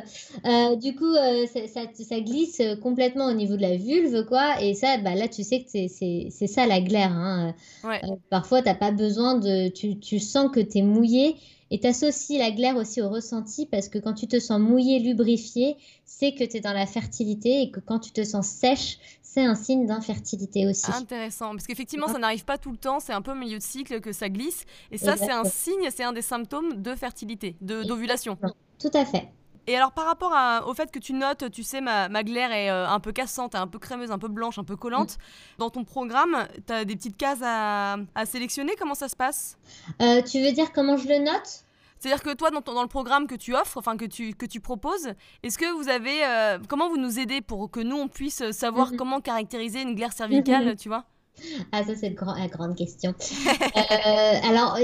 [0.46, 4.62] Euh, du coup, euh, ça, ça, glisse complètement au niveau de la vulve, quoi.
[4.62, 7.12] Et ça, bah, là, tu sais que c'est ça la glaire.
[7.12, 7.54] Hein.
[7.84, 8.02] Ouais.
[8.30, 9.68] parfois, t'as pas besoin de.
[9.70, 11.36] Tu, tu sens que tu es mouillé.
[11.72, 15.00] Et tu associes la glaire aussi au ressenti parce que quand tu te sens mouillé,
[15.00, 19.00] lubrifié, c'est que tu es dans la fertilité et que quand tu te sens sèche,
[19.36, 20.90] c'est un signe d'infertilité aussi.
[20.94, 23.64] Intéressant, parce qu'effectivement, ça n'arrive pas tout le temps, c'est un peu au milieu de
[23.64, 24.64] cycle que ça glisse.
[24.92, 28.38] Et ça, c'est un signe, c'est un des symptômes de fertilité, d'ovulation.
[28.80, 29.28] Tout à fait.
[29.68, 30.32] Et alors par rapport
[30.68, 33.56] au fait que tu notes, tu sais, ma, ma glaire est euh, un peu cassante,
[33.56, 35.58] un peu crémeuse, un peu blanche, un peu collante, mm.
[35.58, 39.58] dans ton programme, tu as des petites cases à, à, sélectionner, comment ça se passe?
[40.04, 41.65] Euh, Tu veux dire comment je le note?
[42.06, 44.60] C'est-à-dire que toi, dans, dans, le programme que tu offres, enfin que tu, que tu
[44.60, 45.10] proposes,
[45.42, 48.92] est-ce que vous avez, euh, comment vous nous aidez pour que nous on puisse savoir
[48.92, 48.96] mm-hmm.
[48.96, 50.78] comment caractériser une glaire cervicale, mm-hmm.
[50.78, 51.06] tu vois?
[51.72, 53.14] Ah, ça, c'est la grande question.
[53.76, 54.78] Euh, alors,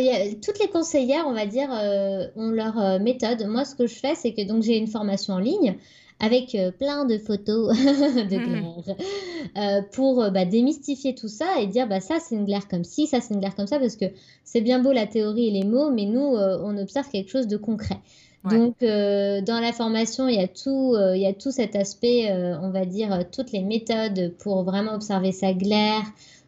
[0.43, 3.45] toutes les conseillères, on va dire, euh, ont leur euh, méthode.
[3.47, 5.77] Moi, ce que je fais, c'est que donc j'ai une formation en ligne
[6.21, 12.19] avec plein de photos de glaire pour bah, démystifier tout ça et dire bah ça
[12.19, 14.05] c'est une glaire comme ci, ça c'est une glaire comme ça parce que
[14.43, 17.57] c'est bien beau la théorie et les mots, mais nous on observe quelque chose de
[17.57, 17.99] concret.
[18.43, 22.69] Donc, dans la formation, il y a tout, il y a tout cet aspect, on
[22.69, 26.03] va dire, toutes les méthodes pour vraiment observer sa glaire,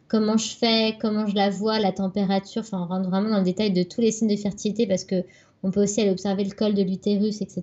[0.08, 2.62] comment je fais, comment je la vois, la température.
[2.62, 5.24] Enfin, on rentre vraiment dans le détail de tous les signes de fertilité parce que
[5.62, 7.62] on peut aussi aller observer le col de l'utérus, etc.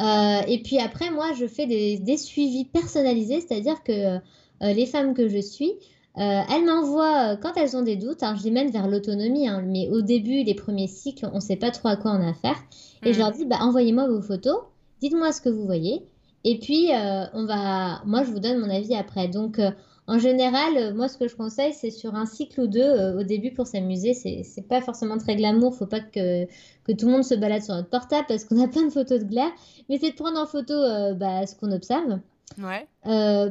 [0.00, 4.20] Euh, et puis après, moi, je fais des, suivis personnalisés, c'est-à-dire que euh,
[4.60, 5.72] les femmes que je suis,
[6.18, 8.22] euh, elles m'envoient quand elles ont des doutes.
[8.22, 11.40] Alors, je les mène vers l'autonomie, hein, mais au début, les premiers cycles, on ne
[11.40, 12.56] sait pas trop à quoi on a affaire.
[13.04, 13.22] Et je mmh.
[13.22, 14.58] leur dis, bah, envoyez-moi vos photos,
[15.00, 16.02] dites-moi ce que vous voyez.
[16.44, 16.90] Et puis,
[17.34, 19.26] on va, moi, je vous donne mon avis après.
[19.28, 19.60] Donc,
[20.08, 23.20] en général, euh, moi, ce que je conseille, c'est sur un cycle ou deux euh,
[23.20, 24.14] au début pour s'amuser.
[24.14, 25.74] C'est pas forcément très glamour.
[25.74, 28.68] Faut pas que, que tout le monde se balade sur notre portable parce qu'on a
[28.68, 29.50] plein de photos de glaire.
[29.90, 32.20] Mais c'est de prendre en photo euh, bah, ce qu'on observe.
[32.56, 32.88] Ouais.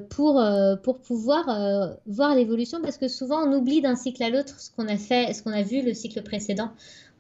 [0.09, 0.43] pour,
[0.83, 4.87] pour pouvoir voir l'évolution parce que souvent on oublie d'un cycle à l'autre ce qu'on
[4.87, 6.71] a fait, ce qu'on a vu le cycle précédent.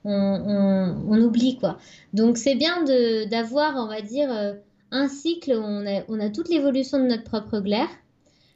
[0.03, 1.77] on, oublie quoi.
[2.13, 2.83] Donc c'est bien
[3.29, 4.55] d'avoir, on va dire,
[4.91, 7.89] un cycle où on a, on a toute l'évolution de notre propre glaire.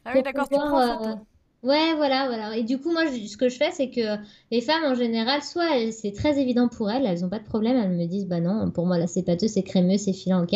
[0.05, 1.15] Ah oui, d'accord, euh,
[1.63, 2.57] Ouais, voilà, voilà.
[2.57, 4.17] Et du coup, moi, ce que je fais, c'est que
[4.49, 7.77] les femmes, en général, soit c'est très évident pour elles, elles n'ont pas de problème,
[7.77, 10.55] elles me disent, bah non, pour moi, là, c'est pâteux, c'est crémeux, c'est filant, ok.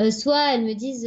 [0.00, 1.04] Euh, soit elles me disent,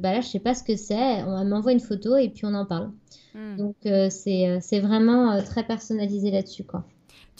[0.00, 2.54] bah là, je sais pas ce que c'est, elles m'envoient une photo et puis on
[2.54, 2.90] en parle.
[3.34, 3.56] Hmm.
[3.56, 6.84] Donc, c'est vraiment très personnalisé là-dessus, quoi.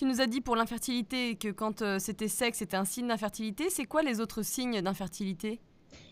[0.00, 3.68] Tu nous as dit pour l'infertilité que quand euh, c'était sec, c'était un signe d'infertilité.
[3.68, 5.60] C'est quoi les autres signes d'infertilité?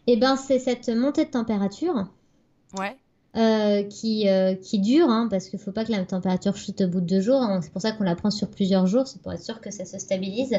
[0.07, 2.07] Eh ben, c'est cette montée de température.
[2.79, 2.99] Ouais.
[3.37, 6.81] Euh, qui, euh, qui dure, hein, parce qu'il ne faut pas que la température chute
[6.81, 7.43] au bout de deux jours.
[7.43, 7.61] Hein.
[7.63, 9.85] c'est pour ça qu'on la prend sur plusieurs jours, c'est pour être sûr que ça
[9.85, 10.57] se stabilise.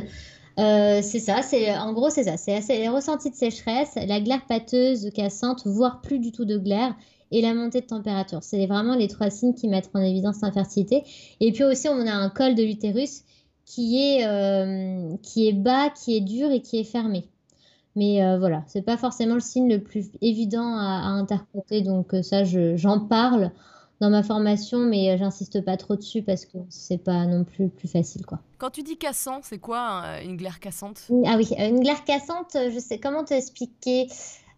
[0.56, 5.10] c'est ça, c'est en gros c'est ça, c'est les ressentis de sécheresse, la glaire pâteuse,
[5.16, 6.96] cassante, voire plus du tout de glaire,
[7.32, 8.44] et la montée de température.
[8.44, 11.04] C'est vraiment les trois signes qui mettent en évidence l'infertilité.
[11.40, 13.24] Et puis aussi, on a un col de l'utérus
[13.66, 17.26] qui est, euh, qui est bas, qui est dur et qui est fermé.
[18.00, 21.82] Mais euh, voilà, c'est pas forcément le signe le plus évident à, interpréter.
[21.82, 23.52] Donc euh, ça, j'en parle
[24.00, 27.90] dans ma formation, mais j'insiste pas trop dessus parce que c'est pas non plus plus
[27.90, 28.40] facile, quoi.
[28.58, 31.10] Quand tu dis cassant, c'est quoi une glaire cassante?
[31.26, 34.08] Ah oui, une glaire cassante, je sais comment t'expliquer?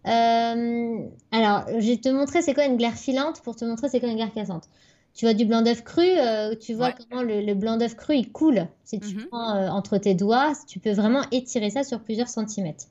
[0.06, 0.98] Euh,
[1.32, 4.08] alors, je vais te montrer c'est quoi une glaire filante pour te montrer c'est quoi
[4.08, 4.68] une glaire cassante.
[5.14, 8.32] Tu vois du blanc d'œuf cru, euh, tu vois comment le, blanc d'œuf cru il
[8.32, 8.66] coule.
[8.84, 9.26] Si tu mhm.
[9.26, 12.86] prends euh, entre tes doigts, tu peux vraiment étirer ça sur plusieurs centimètres.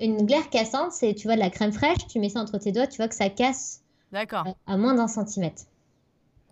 [0.00, 2.72] Une glaire cassante, c'est tu vois de la crème fraîche, tu mets ça entre tes
[2.72, 3.82] doigts, tu vois que ça casse
[4.12, 5.62] à, à moins d'un centimètre.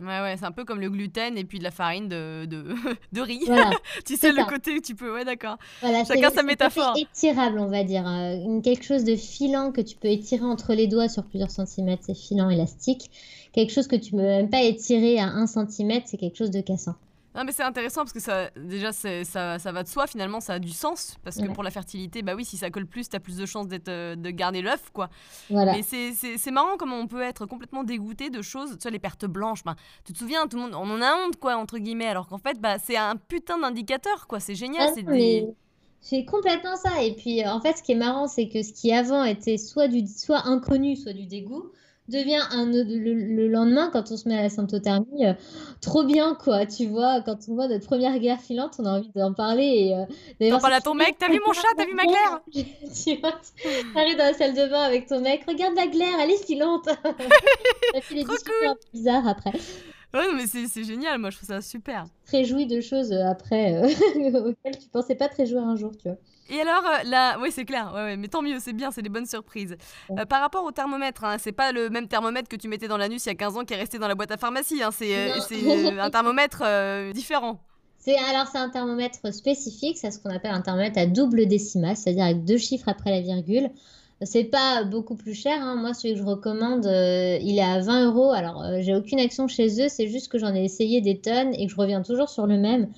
[0.01, 2.75] Ouais, ouais, c'est un peu comme le gluten et puis de la farine de, de,
[3.13, 3.41] de riz.
[4.07, 5.13] tu sais, le côté où tu peux.
[5.13, 5.59] Ouais, d'accord.
[5.83, 6.97] Voilà, Chacun sa métaphore.
[6.97, 8.07] étirable, on va dire.
[8.09, 12.05] Euh, quelque chose de filant que tu peux étirer entre les doigts sur plusieurs centimètres,
[12.07, 13.11] c'est filant élastique.
[13.53, 16.51] Quelque chose que tu ne peux même pas étirer à un centimètre, c'est quelque chose
[16.51, 16.95] de cassant.
[17.41, 20.53] Non, mais c'est intéressant parce que ça, déjà, ça, ça va de soi, finalement, ça
[20.53, 21.17] a du sens.
[21.25, 23.47] Parce que pour la fertilité, bah oui, si ça colle plus, tu as plus de
[23.47, 25.09] chances euh, de garder l'œuf, quoi.
[25.49, 25.73] Voilà.
[25.73, 29.25] Mais c'est marrant comment on peut être complètement dégoûté de choses, tu vois, les pertes
[29.25, 29.65] blanches.
[29.65, 29.75] Bah,
[30.05, 32.37] tu te souviens, tout le monde, on en a honte, quoi, entre guillemets, alors qu'en
[32.37, 34.39] fait, bah, c'est un putain d'indicateur, quoi.
[34.39, 34.91] C'est génial.
[34.95, 35.47] Ah,
[36.03, 37.03] c'est complètement ça.
[37.03, 39.89] Et puis, en fait, ce qui est marrant, c'est que ce qui avant était soit,
[39.89, 41.71] du, soit inconnu, soit du dégoût,
[42.11, 45.33] devient un, le, lendemain, quand on se met à la symptothermie, euh,
[45.81, 46.67] trop bien, quoi.
[46.67, 49.95] Tu vois, quand on voit notre première guerre filante, on a envie d'en parler.
[50.41, 52.41] Et, euh, T'en parles à ton mec, t'as vu mon chat, t'as vu ma glaire
[53.05, 53.35] Tu vois,
[53.95, 56.85] t'arrives dans la salle de bain avec ton mec, regarde la glaire, elle est filante.
[56.85, 59.53] Ça fait des discussions bizarres après.
[60.13, 62.07] Ouais, mais c'est génial, moi je trouve ça super.
[62.31, 66.09] Réjouis de choses euh, après euh, auxquelles tu pensais pas te réjouir un jour, tu
[66.09, 66.17] vois.
[66.49, 69.03] Et alors, euh, là, oui, c'est clair, ouais, ouais, mais tant mieux, c'est bien, c'est
[69.03, 69.77] des bonnes surprises.
[70.29, 73.25] par rapport au thermomètre, hein, c'est pas le même thermomètre que tu mettais dans l'anus
[73.27, 75.31] il y a 15 ans qui est resté dans la boîte à pharmacie, hein, c'est
[76.01, 76.65] un thermomètre
[77.13, 77.61] différent.
[77.99, 81.97] C'est alors c'est un thermomètre spécifique, c'est ce qu'on appelle un thermomètre à double décimale,
[81.97, 83.71] c'est-à-dire avec deux chiffres après la virgule.
[84.23, 85.63] C'est pas beaucoup plus cher.
[85.63, 85.77] Hein.
[85.77, 88.33] Moi, celui que je recommande, euh, il est à 20 euros.
[88.33, 89.89] Alors, euh, j'ai aucune action chez eux.
[89.89, 92.59] C'est juste que j'en ai essayé des tonnes et que je reviens toujours sur le
[92.59, 92.89] même.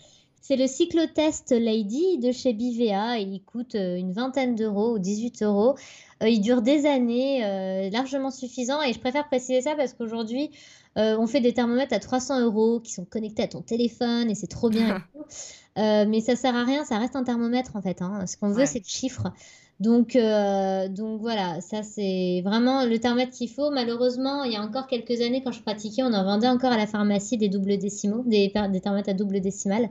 [0.40, 3.18] C'est le Cyclotest Lady de chez Bivea.
[3.18, 5.76] Il coûte euh, une vingtaine d'euros ou 18 euros.
[6.22, 8.82] il dure des années, largement suffisant.
[8.82, 10.50] Et je préfère préciser ça parce qu'aujourd'hui,
[10.96, 14.48] on fait des thermomètres à 300 euros qui sont connectés à ton téléphone et c'est
[14.48, 15.02] trop bien.
[15.76, 18.02] mais ça sert à rien, ça reste un thermomètre en fait.
[18.02, 18.26] Hein.
[18.26, 19.32] Ce qu'on veut, c'est le chiffre.
[19.80, 23.70] Donc, euh, donc voilà, ça c'est vraiment le thermomètre qu'il faut.
[23.70, 26.76] Malheureusement, il y a encore quelques années, quand je pratiquais, on en vendait encore à
[26.76, 29.88] la pharmacie des doubles décimaux, des, des thermomètres à double décimale.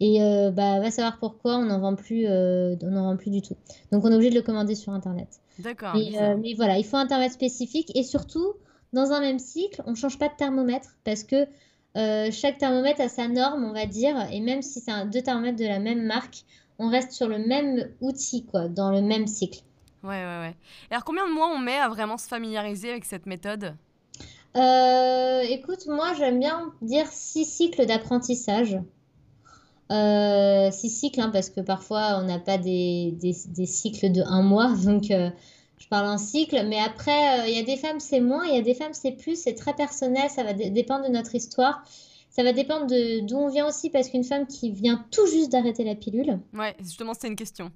[0.00, 3.42] Et euh, bah, va savoir pourquoi, on n'en vend plus, euh, on vend plus du
[3.42, 3.56] tout.
[3.92, 5.28] Donc on est obligé de le commander sur internet.
[5.58, 5.94] D'accord.
[5.94, 8.54] mais voilà, il faut un thermomètre spécifique et surtout
[8.92, 11.46] dans un même cycle, on ne change pas de thermomètre parce que
[12.30, 15.64] chaque thermomètre a sa norme, on va dire, et même si c'est deux thermomètres de
[15.64, 16.44] la même marque,
[16.78, 19.60] on reste sur le même outil, quoi, dans le même cycle.
[20.02, 20.56] Ouais, ouais, ouais.
[20.90, 23.74] Et alors, combien de mois on met à vraiment se familiariser avec cette méthode?
[24.56, 28.78] Euh, Écoute, moi, j'aime bien dire six cycles d'apprentissage.
[29.92, 34.42] Euh, six cycles, hein, parce que parfois, on n'a pas des, des, cycles de un
[34.42, 35.30] mois, donc euh,
[35.78, 36.64] je parle en cycle.
[36.66, 39.12] Mais après, il y a des femmes, c'est moins, il y a des femmes, c'est
[39.12, 41.82] plus, c'est très personnel, ça va dépendre de notre histoire.
[42.36, 45.50] Ça va dépendre de d'où on vient aussi, parce qu'une femme qui vient tout juste
[45.50, 46.38] d'arrêter la pilule.
[46.52, 47.72] Ouais, justement, c'est une question.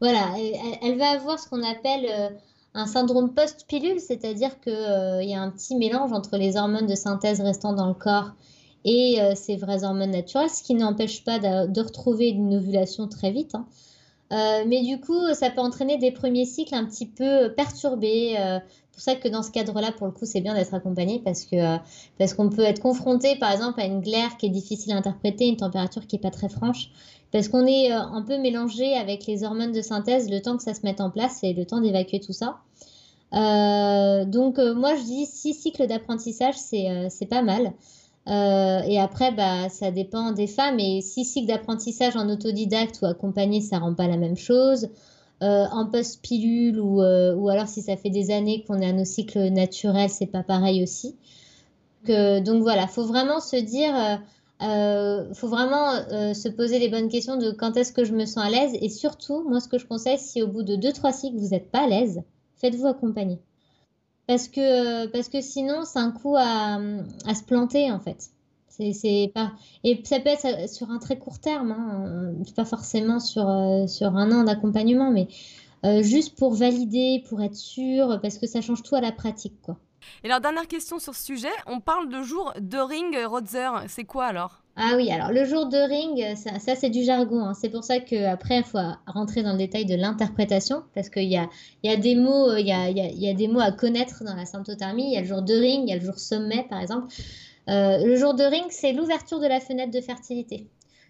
[0.00, 0.36] Voilà,
[0.82, 2.28] elle, va avoir ce qu'on appelle euh,
[2.74, 6.94] un syndrome post-pilule, c'est-à-dire qu'il euh, y a un petit mélange entre les hormones de
[6.94, 8.30] synthèse restant dans le corps
[8.84, 13.32] et euh, ces vraies hormones naturelles, ce qui n'empêche pas de, retrouver une ovulation très
[13.32, 13.56] vite.
[13.56, 13.66] Hein.
[14.34, 18.34] Euh, mais du coup, ça peut entraîner des premiers cycles un petit peu perturbés.
[18.38, 18.58] Euh,
[18.92, 21.56] pour ça que dans ce cadre-là, pour le coup, c'est bien d'être accompagné parce que
[21.56, 21.76] euh,
[22.18, 25.46] parce qu'on peut être confronté, par exemple, à une glaire qui est difficile à interpréter,
[25.46, 26.90] une température qui est pas très franche,
[27.32, 30.74] parce qu'on est un peu mélangé avec les hormones de synthèse, le temps que ça
[30.74, 32.58] se mette en place et le temps d'évacuer tout ça.
[33.32, 37.72] donc moi, je dis six cycles d'apprentissage, c'est c'est pas mal.
[38.26, 40.78] Euh, et après, bah, ça dépend des femmes.
[40.78, 44.88] Et six cycles d'apprentissage en autodidacte ou accompagné, ça rend pas la même chose.
[45.42, 48.92] Euh, en post-pilule ou, euh, ou alors si ça fait des années qu'on est à
[48.92, 51.16] nos cycles naturels, c'est pas pareil aussi.
[52.04, 53.94] Que, donc voilà, faut vraiment se dire,
[55.34, 55.90] faut vraiment
[56.34, 58.72] se poser les bonnes questions de quand est-ce que je me sens à l'aise.
[58.80, 61.70] Et surtout, moi, ce que je conseille, si au bout de 2-3 cycles, vous n'êtes
[61.70, 62.22] pas à l'aise,
[62.56, 63.38] faites-vous accompagner.
[64.26, 66.78] Parce que, parce que sinon, c'est un coup à,
[67.26, 68.30] à, se planter, en fait.
[68.68, 69.52] C'est, pas...
[69.84, 74.16] Et ça peut être sur un très court terme, hein, pas forcément sur, euh, sur
[74.16, 75.28] un an d'accompagnement, mais
[75.84, 79.60] euh, juste pour valider, pour être sûr, parce que ça change tout à la pratique.
[79.62, 79.76] Quoi.
[80.22, 83.70] Et alors, dernière question sur ce sujet, on parle de jour de ring Rodzer.
[83.88, 84.62] C'est quoi alors?
[84.76, 87.44] Ah oui, alors le jour de ring, ça, c'est du jargon.
[87.44, 87.54] Hein.
[87.54, 91.36] C'est pour ça qu'après, il faut rentrer dans le détail de l'interprétation, parce qu'il y
[91.36, 91.48] a,
[91.84, 94.46] y, a des mots, il y a, y a, des mots à connaître dans la
[94.46, 95.06] symptothermie.
[95.06, 97.06] Il y a le jour de ring, il y a le jour sommet, par exemple.
[97.68, 100.66] Euh, le jour de ring, c'est l'ouverture de la fenêtre de fertilité.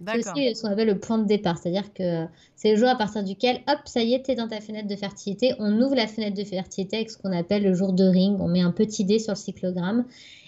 [0.07, 2.25] C'est aussi ce qu'on appelle le point de départ, c'est-à-dire que
[2.57, 4.89] c'est le jour à partir duquel, hop, ça y est, tu es dans ta fenêtre
[4.89, 5.55] de fertilité.
[5.59, 8.41] On ouvre la fenêtre de fertilité avec ce qu'on appelle le jour de ring.
[8.41, 10.05] On met un petit dé sur le cyclogramme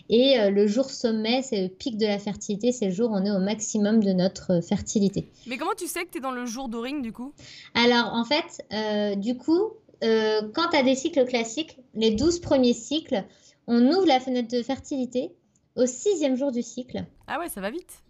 [0.08, 3.14] et euh, le jour sommet, c'est le pic de la fertilité, c'est le jour où
[3.14, 5.28] on est au maximum de notre euh, fertilité.
[5.46, 7.32] Mais comment tu sais que tu es dans le jour d'Oring du coup?
[7.74, 9.72] Alors en fait, euh, du coup,
[10.02, 13.24] quand tu as des cycles classiques, les 12 premiers cycles,
[13.66, 15.32] on ouvre la fenêtre de fertilité
[15.74, 17.04] au sixième jour du cycle.
[17.26, 18.05] Ah ouais, ça va vite.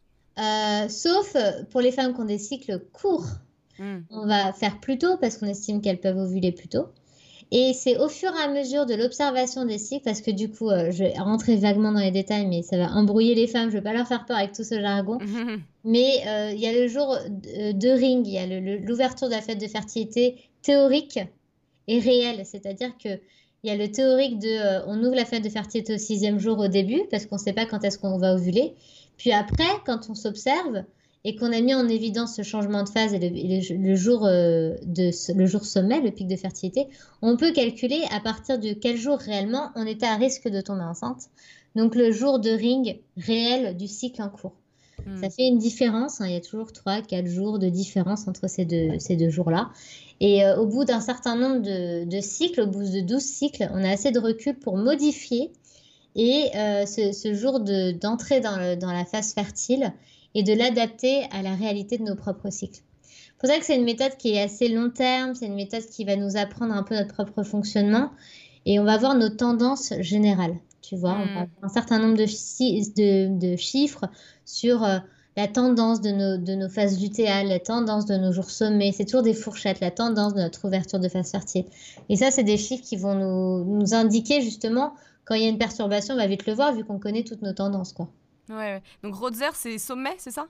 [0.89, 1.37] Sauf
[1.71, 3.27] pour les femmes qui ont des cycles courts.
[3.79, 3.99] Hmm.
[4.11, 6.87] On va faire plus tôt parce qu'on estime qu'elles peuvent ovuler plus tôt.
[7.53, 10.69] Et c'est au fur et à mesure de l'observation des cycles, parce que du coup,
[10.69, 13.77] euh, je vais rentrer vaguement dans les détails, mais ça va embrouiller les femmes, je
[13.77, 15.19] ne vais pas leur faire peur avec tout ce jargon.
[15.85, 18.47] mais euh, il y a le jour de, ring, il y a
[18.79, 21.21] l'ouverture de la fête de fertilité théorique
[21.87, 23.21] et réelle, c'est-à-dire que
[23.63, 26.39] il y a le théorique de euh, on ouvre la fête de fertilité au sixième
[26.39, 28.75] jour au début, parce qu'on ne sait pas quand est-ce qu'on va ovuler.
[29.17, 30.85] Puis après, quand on s'observe,
[31.29, 35.11] et qu'on a mis en évidence ce changement de phase et le, jour, euh, de,
[35.35, 36.87] le jour sommet, le pic de fertilité,
[37.21, 40.85] on peut calculer à partir de quel jour réellement on était à risque de tomber
[40.85, 41.25] enceinte.
[41.75, 44.55] Donc le jour de ring réel du cycle en cours.
[45.05, 45.21] Hmm.
[45.21, 46.27] Ça fait une différence, hein.
[46.29, 49.71] il y a toujours 3-4 jours de différence entre ces deux, ces deux jours-là.
[50.21, 53.83] Et euh, au bout d'un certain nombre de, cycles, au bout de 12 cycles, on
[53.83, 55.51] a assez de recul pour modifier
[56.17, 59.93] et euh, ce, jour d'entrée dans, dans la phase fertile
[60.35, 62.81] et de l'adapter à la réalité de nos propres cycles.
[63.03, 65.85] C'est pour ça que c'est une méthode qui est assez long terme, c'est une méthode
[65.87, 68.11] qui va nous apprendre un peu notre propre fonctionnement
[68.65, 70.57] et on va voir nos tendances générales.
[70.81, 74.05] Tu vois, on va avoir un certain nombre de, de, chiffres
[74.45, 74.99] sur euh,
[75.37, 78.93] la tendance de nos, de nos phases lutéales, la tendance de nos jours sommés.
[78.93, 81.65] C'est toujours des fourchettes, la tendance de notre ouverture de phase fertile.
[82.09, 84.95] Et ça, c'est des chiffres qui vont nous, nous indiquer justement
[85.27, 87.43] quand il y a une perturbation, on va vite le voir vu qu'on connaît toutes
[87.43, 87.93] nos tendances.
[87.93, 88.09] quoi.
[88.49, 90.47] Ouais, Donc Rodzer, c'est sommet, c'est ça?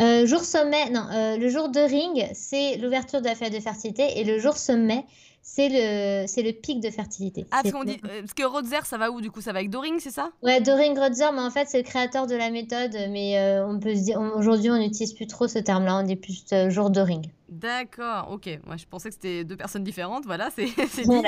[0.00, 3.60] Euh, jour sommet, non, euh, le jour de ring, c'est l'ouverture de la fête de
[3.60, 5.04] fertilité et le jour sommet,
[5.42, 7.46] c'est le, c'est le pic de fertilité.
[7.50, 9.40] Ah, parce, dit, euh, parce que Rodzer, ça va où du coup?
[9.40, 10.30] Ça va avec Doring, c'est ça?
[10.42, 12.94] Ouais, Doring Rodzer, mais en fait, c'est le créateur de la méthode.
[13.10, 16.44] Mais on peut se dire, aujourd'hui, on n'utilise plus trop ce terme-là, on dit plus
[16.68, 17.30] jour de ring.
[17.48, 18.48] D'accord, ok.
[18.66, 20.24] Moi, je pensais que c'était deux personnes différentes.
[20.24, 20.64] Voilà, c'est
[21.04, 21.22] dit.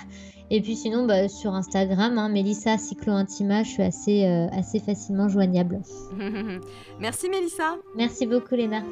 [0.50, 5.28] Et puis sinon, bah, sur Instagram, hein, Mélissa Cyclointima, je suis assez, euh, assez facilement
[5.28, 5.80] joignable.
[7.00, 7.76] Merci Mélissa.
[7.96, 8.82] Merci beaucoup Léna.